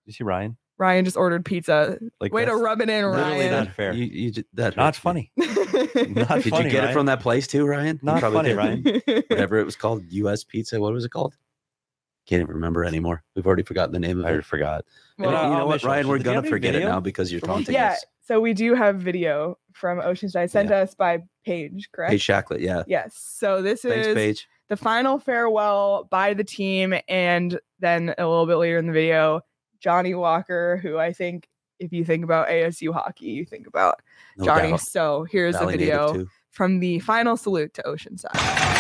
[0.06, 0.58] you see Ryan?
[0.78, 1.98] Ryan just ordered pizza.
[2.20, 3.52] Like Way to rub it in, literally Ryan.
[3.52, 3.94] not fair.
[3.94, 5.32] You, you ju- that Not funny.
[5.38, 5.48] Not
[5.96, 6.90] Did funny, you get Ryan.
[6.90, 8.00] it from that place too, Ryan?
[8.04, 9.04] Not probably funny, did.
[9.08, 9.24] Ryan.
[9.30, 10.44] Whatever it was called, U.S.
[10.44, 10.80] Pizza.
[10.80, 11.36] What was it called?
[12.28, 13.24] Can't even remember anymore.
[13.36, 14.44] We've already forgotten the name of I it.
[14.46, 14.84] forgot.
[15.18, 15.84] And uh, Well, you know what.
[15.84, 16.08] Ryan?
[16.08, 18.06] We're gonna have any forget it now because you're from- taunting yeah, us.
[18.22, 20.78] so we do have video from Ocean's Oceanside sent Yeah.
[20.78, 22.12] us by Paige, correct?
[22.12, 22.60] Hey, Shacklet.
[22.62, 22.84] Yeah.
[22.88, 23.16] Yes.
[23.16, 24.48] So this Thanks, is Paige.
[24.70, 29.42] the final farewell by the team, and then a little bit later in the video,
[29.80, 31.48] Johnny Walker, who I think
[31.80, 34.02] if you think about ASU hockey, you think about
[34.38, 34.72] No Johnny.
[34.72, 34.82] doubt.
[34.82, 38.75] So here's Valley the native, video from the final salute to Oceanside.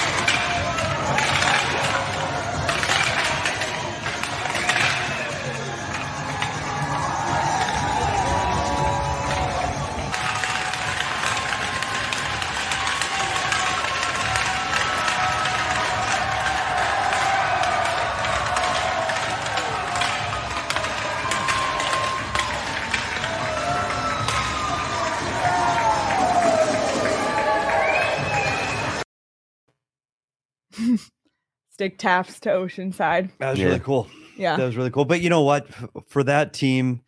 [31.75, 33.31] Stick taps to Oceanside.
[33.39, 33.65] That was Yeah.
[33.65, 34.07] really cool.
[34.37, 34.55] Yeah.
[34.55, 35.03] That was really cool.
[35.03, 35.67] But you know what?
[35.67, 37.01] F- For that team,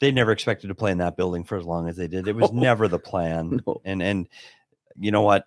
[0.00, 2.28] they never expected to play in that building for as long as they did.
[2.28, 2.60] It was No.
[2.62, 3.60] never the plan.
[3.66, 3.80] No.
[3.84, 4.28] And and
[4.96, 5.46] you know what?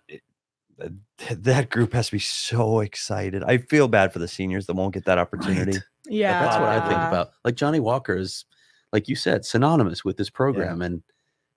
[1.30, 3.42] That group has to be so excited.
[3.42, 5.72] I feel bad for the seniors that won't get that opportunity.
[5.72, 5.82] Right.
[6.08, 6.38] Yeah.
[6.38, 7.30] But that's what I think about.
[7.44, 8.44] Like Johnny Walker is,
[8.92, 11.02] like you said, synonymous with this program, and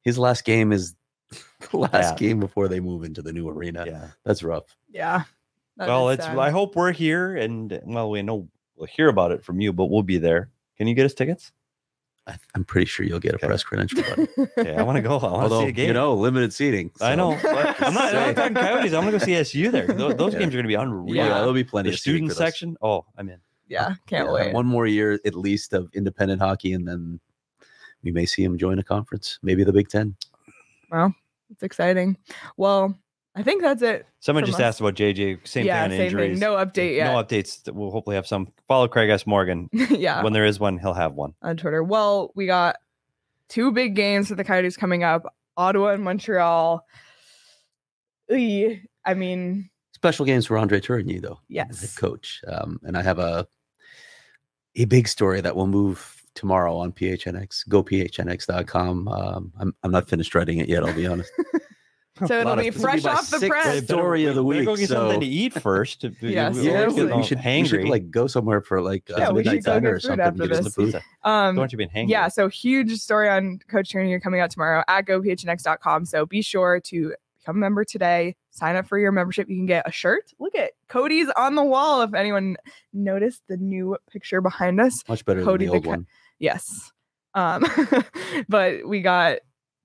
[0.03, 0.95] his last game is
[1.72, 2.15] the last Yeah.
[2.15, 3.84] game before they move into the new arena.
[3.86, 4.07] Yeah.
[4.24, 4.78] That's rough.
[4.89, 5.24] Yeah.
[5.80, 6.25] That well, it's.
[6.25, 6.38] sad.
[6.38, 9.86] I hope we're here, and well, we know we'll hear about it from you, but
[9.86, 10.49] we'll be there.
[10.77, 11.51] Can you get us tickets?
[12.27, 13.47] I, I'm pretty sure you'll get a Okay.
[13.47, 14.03] press credential.
[14.03, 14.27] buddy.
[14.59, 15.17] Okay, I want to go.
[15.17, 15.88] I want to Although see a game.
[15.88, 16.91] you know, limited seating.
[17.01, 17.32] I so- know.
[17.80, 18.93] I'm not, I'm not talking Coyotes.
[18.93, 19.88] I'm gonna go see SU there.
[19.88, 20.39] Those, those Yeah.
[20.39, 21.15] games are gonna be unreal.
[21.15, 21.34] Yeah, Yeah.
[21.39, 22.77] there'll be plenty the of seating student section.
[22.82, 23.36] Oh, I'm in.
[23.36, 23.38] Uh,
[23.69, 23.93] yeah.
[24.05, 24.53] Can't Yeah, wait.
[24.53, 27.19] One more year at least of independent hockey, and then
[28.03, 30.15] we may see him join a conference, maybe the Big Ten.
[30.91, 31.15] Well,
[31.51, 32.17] It's exciting.
[32.57, 32.95] Well,
[33.36, 34.07] I think that's it.
[34.19, 34.61] Someone just us.
[34.63, 35.47] asked about JJ.
[35.47, 36.39] Same yeah, kind of same injuries.
[36.39, 36.39] thing.
[36.39, 37.13] No update yet.
[37.13, 37.71] No updates.
[37.71, 38.51] We'll hopefully have some.
[38.67, 39.27] Follow Craig S.
[39.27, 39.69] Morgan.
[39.73, 40.23] yeah.
[40.23, 41.34] When there is one, he'll have one.
[41.41, 41.84] on Twitter.
[41.84, 42.77] Well, we got
[43.47, 46.86] two big games for the Coyotes coming up Ottawa and Montreal.
[48.32, 51.39] Eey, I mean, Special games for Andre Tourigny, though.
[51.49, 51.95] the yes.
[51.97, 52.41] coach.
[52.47, 53.45] Um, and I have a
[54.75, 57.67] a big story that will move tomorrow on PHNX.
[57.67, 59.07] Go PHNX.com.
[59.07, 60.84] Um, I'm I'm not finished writing it yet.
[60.86, 61.32] I'll be honest.
[62.28, 63.84] So it'll be this be fresh off the press.
[63.84, 66.03] story of the We better Go week, get something so- to eat first.
[66.03, 66.95] If Yes, we- Yeah, we're seriously.
[66.95, 67.89] getting all we should we should hangry.
[67.89, 70.20] like go somewhere for like Yeah, a we should midnight go diner get or something.
[70.22, 70.76] after the this.
[70.76, 70.91] food.
[71.24, 72.09] Don't Um, you being hangry.
[72.09, 76.05] yeah, so huge story on Coach Tourigny coming out tomorrow at gophnx.com.
[76.05, 78.36] So be sure to Become a member today.
[78.51, 79.49] Sign up for your membership.
[79.49, 80.34] You can get a shirt.
[80.39, 82.01] Look at Cody's on the wall.
[82.01, 82.57] If anyone
[82.91, 86.07] noticed the new picture behind us, Much better Cody than the the old Ca- one.
[86.38, 86.91] Yes.
[87.36, 87.65] Um,
[88.49, 89.39] but we got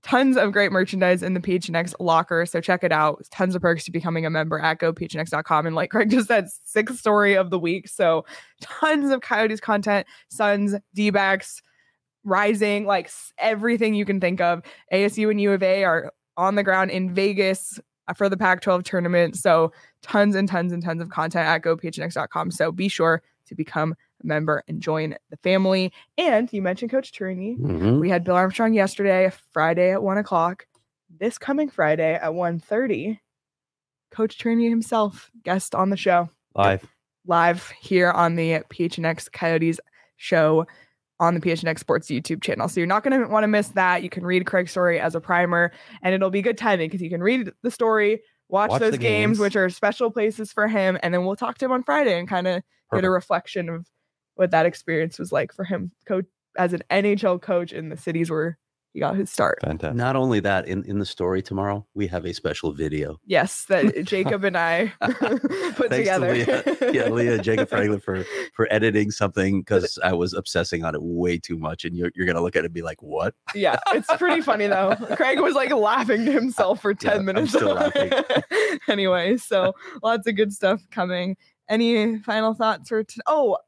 [0.04, 2.44] tons of great merchandise in the PHNX locker.
[2.46, 3.26] So check it out.
[3.30, 5.66] Tons of perks to becoming a member at gophnx.com.
[5.66, 7.88] And like Craig just said, sixth story of the week.
[7.88, 8.24] So
[8.60, 11.62] tons of Coyotes content, Suns, D backs,
[12.22, 14.62] Rising, like everything you can think of.
[14.92, 17.78] ASU and U of A are on the ground in Vegas
[18.08, 19.36] uh, for the Pac 12 tournament.
[19.36, 22.50] So tons and tons and tons of content at gophnx.com.
[22.50, 23.94] So be sure to become
[24.24, 25.92] member and join the family.
[26.18, 27.58] And you mentioned Coach Tourigny.
[27.58, 28.00] Mhm.
[28.00, 30.66] We had Bill Armstrong yesterday, Friday at one o'clock.
[31.16, 33.20] This coming Friday at 1.30,
[34.10, 36.84] Coach Tourigny himself, guest on the show, Live.
[37.26, 39.78] live here on the PHNX Coyotes
[40.16, 40.66] show
[41.20, 42.68] on the PHNX Sports YouTube channel.
[42.68, 44.02] So you're not going to want to miss that.
[44.02, 45.70] You can read Craig's story as a primer,
[46.02, 49.00] and it'll be good timing because you can read the story, watch, Watch those games,
[49.00, 49.38] games.
[49.38, 52.28] which are special places for him, and then we'll talk to him on Friday and
[52.28, 52.62] kind of
[52.92, 53.86] get a reflection of
[54.36, 56.26] what that experience was like for him, coach
[56.56, 58.58] as an NHL coach in the cities where
[58.92, 59.58] he got his start.
[59.60, 59.96] Fantastic.
[59.96, 63.18] Not only that, in, in the story tomorrow, we have a special video.
[63.26, 66.32] Yes, that Jacob and I put Thanks to together.
[66.32, 66.92] Leah.
[66.92, 68.24] Yeah, Leah, Jacob Franklin for
[68.54, 72.24] for editing something because I was obsessing on it way too much, and you're you're
[72.26, 74.94] gonna look at it and be like, "What?" yeah, it's pretty funny though.
[75.16, 77.50] Craig was like laughing to himself for 10 Yeah, I'm minutes.
[77.52, 78.12] still laughing.
[78.88, 79.74] anyway, so
[80.04, 81.36] lots of good stuff coming.
[81.68, 83.58] Any final thoughts for t- oh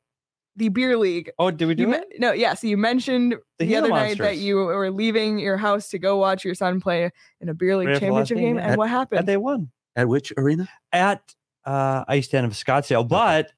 [0.57, 1.31] the beer league?
[1.39, 2.07] Oh, did we You do me- it?
[2.19, 2.55] no, yeah.
[2.55, 5.99] So you mentioned The the, other Gila night that you were leaving your house to
[5.99, 8.57] go watch your son play in a beer league Right after the last championship game,
[8.57, 8.69] game, yeah.
[8.71, 9.29] and what And happened?
[9.29, 10.69] they won At which arena?
[10.93, 11.35] at
[11.65, 13.53] uh, Ice Den of Scottsdale, but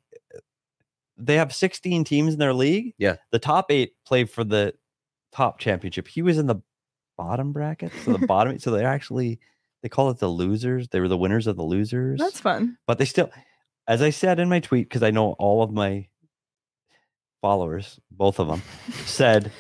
[1.17, 2.95] they have 16 teams in their league.
[2.99, 3.17] Yeah.
[3.33, 4.75] The top eight play for the
[5.33, 6.09] top championship.
[6.09, 6.57] He was in the
[7.17, 8.59] bottom bracket, so the bottom.
[8.59, 9.41] So they're actually
[9.83, 10.89] they call it the losers.
[10.89, 12.19] They were the winners of the losers.
[12.19, 12.79] That's fun.
[12.87, 13.31] but they still,
[13.87, 16.07] as I said in my tweet, because I know all of my
[17.41, 18.63] followers, both of them,
[19.05, 19.51] said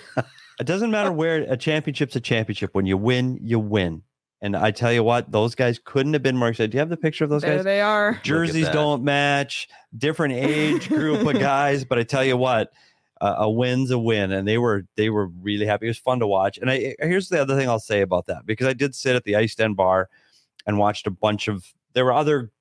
[0.60, 2.74] it doesn't matter where a championship's a championship.
[2.74, 4.02] When you win, you win.
[4.40, 6.70] And I tell you what, those guys couldn't have been more excited.
[6.70, 7.64] Do you have the picture of those there guys?
[7.64, 8.20] they are.
[8.22, 12.70] Jerseys don't match, different age group of guys, but I tell you what,
[13.20, 15.86] uh, a win's a win, and they were they were really happy.
[15.86, 16.56] It was fun to watch.
[16.58, 19.24] And I here's the other thing I'll say about that because I did sit at
[19.24, 20.08] the Ice Den bar
[20.66, 21.64] and watched a bunch of.
[21.94, 22.52] There were other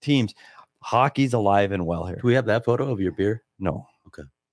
[0.00, 0.34] teams.
[0.80, 2.16] Hockey's alive and well here.
[2.16, 3.42] Do we have that photo of your beer?
[3.58, 3.86] No.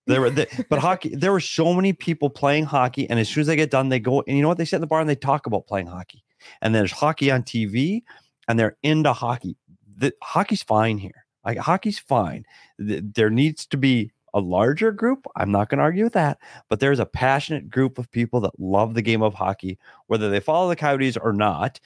[0.08, 1.16] There were, the, but hockey.
[1.16, 4.00] There were so many people playing hockey, and as soon as they get done, they
[4.00, 4.58] go and you know what?
[4.58, 6.24] They sit in the bar and they talk about playing hockey.
[6.62, 8.04] And there's hockey on TV,
[8.48, 9.58] and they're into hockey.
[9.98, 11.26] The hockey's fine here.
[11.44, 12.44] Like hockey's fine.
[12.80, 15.26] Th- There needs to be a larger group.
[15.38, 16.40] I'm not going to argue with that,
[16.70, 20.42] but there's a passionate group of people that love the game of hockey, whether they
[20.42, 21.80] follow the Coyotes or not.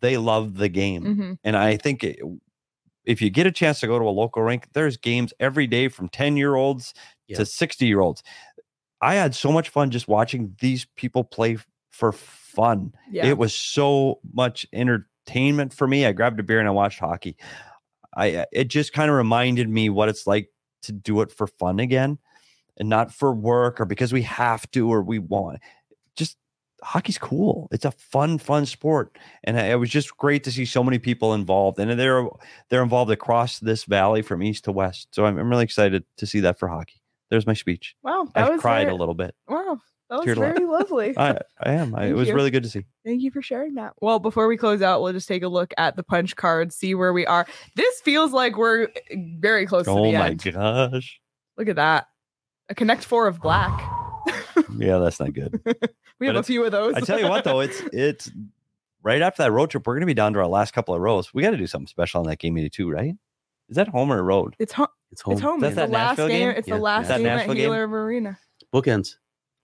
[0.00, 1.02] They love the game.
[1.16, 2.20] hmm And I think it-
[3.04, 5.88] if you get a chance to go to a local rink, there's games every day
[5.88, 6.92] from 10 year olds
[7.28, 7.38] Yeah.
[7.38, 8.22] to 60 year olds.
[9.00, 12.92] I had so much fun just watching these people play f- for fun.
[13.10, 13.26] Yeah.
[13.26, 16.06] It was so much entertainment for me.
[16.06, 17.36] I grabbed a beer and I watched hockey.
[18.16, 20.50] I uh, it just kind of reminded me what it's like
[20.82, 22.18] to do it for fun again
[22.78, 25.60] and not for work or because we have to or we want.
[26.16, 26.36] Just
[26.82, 27.68] hockey's cool.
[27.70, 31.34] It's a fun, fun sport, and it was just great to see so many people
[31.34, 31.78] involved.
[31.78, 32.26] And they're
[32.68, 35.08] they're involved across this valley from east to west.
[35.12, 37.00] So I'm, I'm really excited to see that for hockey.
[37.30, 37.94] There's my speech.
[38.02, 38.26] wow.
[38.34, 39.34] That I was cried very- a little bit.
[39.48, 39.78] Wow.
[40.10, 41.12] That was Teared very lovely.
[41.18, 41.94] I, I am.
[41.94, 42.34] I, it was you.
[42.34, 42.86] really good to see.
[43.04, 43.92] Thank you for sharing that.
[44.00, 46.94] Well, before we close out, we'll just take a look at the punch card, see
[46.94, 47.46] where we are.
[47.76, 50.46] This feels like we're eh, very close to the end.
[50.46, 51.20] Oh my gosh.
[51.58, 52.06] Look at that.
[52.70, 53.78] A Connect Four of Black.
[54.76, 55.60] Yeah, that's not good.
[56.18, 56.94] we have a it's- few of those.
[56.94, 58.30] I tell you what, though, it's it's
[59.02, 59.86] right after that road trip.
[59.86, 61.32] We're gonna be down to our last couple of rows.
[61.32, 63.14] We got to do something special on that game eighty two, right?
[63.68, 64.56] Is that home or road?
[64.58, 64.88] it's home.
[65.10, 65.32] It's home.
[65.32, 65.60] It's home.
[65.60, 66.38] That's It's that the last Nashville game.
[66.48, 66.56] game?
[66.58, 66.74] It's Yeah.
[66.76, 67.64] the last game at Nashville game?
[67.64, 68.38] Gila River Arena.
[68.74, 69.14] Bookends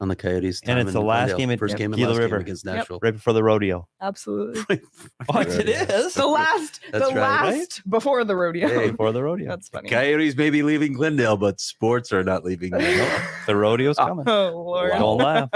[0.01, 0.61] on the Coyotes.
[0.65, 1.39] And it's the last Glendale.
[1.39, 1.79] game at first Yep.
[1.79, 2.37] game and Gila last River.
[2.39, 2.87] game against Yep.
[3.03, 3.89] Right before the rodeo.
[4.01, 4.81] Absolutely.
[5.27, 6.15] What it is?
[6.15, 6.81] The last.
[6.91, 7.55] That's the right, right?
[7.59, 8.69] last before the rodeo.
[8.69, 9.49] Hey, Before the rodeo.
[9.51, 9.89] That's funny.
[9.89, 12.71] Coyotes may be leaving Glendale, but sports are not leaving
[13.47, 14.09] The rodeo's Ah.
[14.09, 14.29] coming.
[14.29, 14.93] Oh Lord.
[14.93, 15.49] Don't laugh.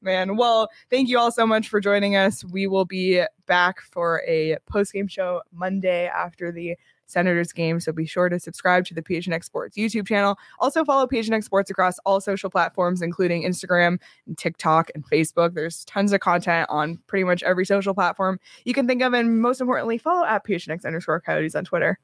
[0.00, 2.44] Man, well, thank you all so much for joining us.
[2.44, 6.76] We will be back for a post game show Monday after the
[7.10, 7.80] Senators game.
[7.80, 10.38] So be sure to subscribe to the PHNX Sports YouTube channel.
[10.58, 15.54] Also follow PHNX Sports across all social platforms, including Instagram and TikTok and Facebook.
[15.54, 19.12] There's tons of content on pretty much every social platform you can think of.
[19.12, 21.98] And most importantly, follow at PHNX underscore coyotes on Twitter.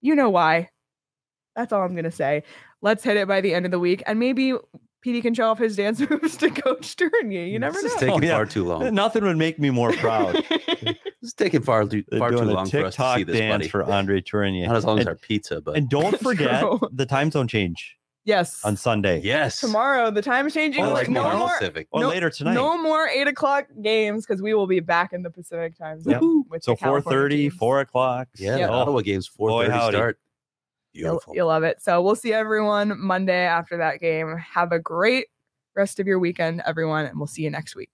[0.00, 0.70] You know why.
[1.56, 2.44] That's all I'm going to say.
[2.82, 4.02] Let's hit it by the end of the week.
[4.06, 4.54] And maybe
[5.00, 7.50] Petey can show off his dance moves to Coach Tourigny.
[7.50, 7.88] You never This know.
[7.88, 8.32] is taking Oh, yeah.
[8.34, 8.94] far too long.
[8.94, 10.44] Nothing would make me more proud.
[11.22, 13.52] It's taking far too far too doing a long for us to see this, dance
[13.62, 13.68] buddy.
[13.68, 14.66] for Andre Tourigny.
[14.66, 18.62] Not as long as our pizza, but and don't forget the time zone change Yes.
[18.64, 19.20] on Sunday.
[19.22, 20.84] yes, Tomorrow, the time is changing.
[20.84, 21.38] Oh, like like no tomorrow?
[21.38, 21.88] more, Pacific.
[21.90, 22.54] Or No- later tonight.
[22.54, 26.12] no more eight o'clock games because we will be back in the Pacific time zone.
[26.12, 26.22] Yep.
[26.50, 28.28] With so the California 4.30, 4 o'clock.
[28.36, 28.66] Yeah, Yeah.
[28.66, 29.96] the Ottawa game's four Boy, thirty howdy.
[29.96, 30.18] start.
[30.92, 31.80] You'll, you'll love it.
[31.82, 34.36] So we'll see everyone Monday after that game.
[34.36, 35.26] Have a great
[35.76, 37.90] rest of your weekend, everyone, and we'll see you next week.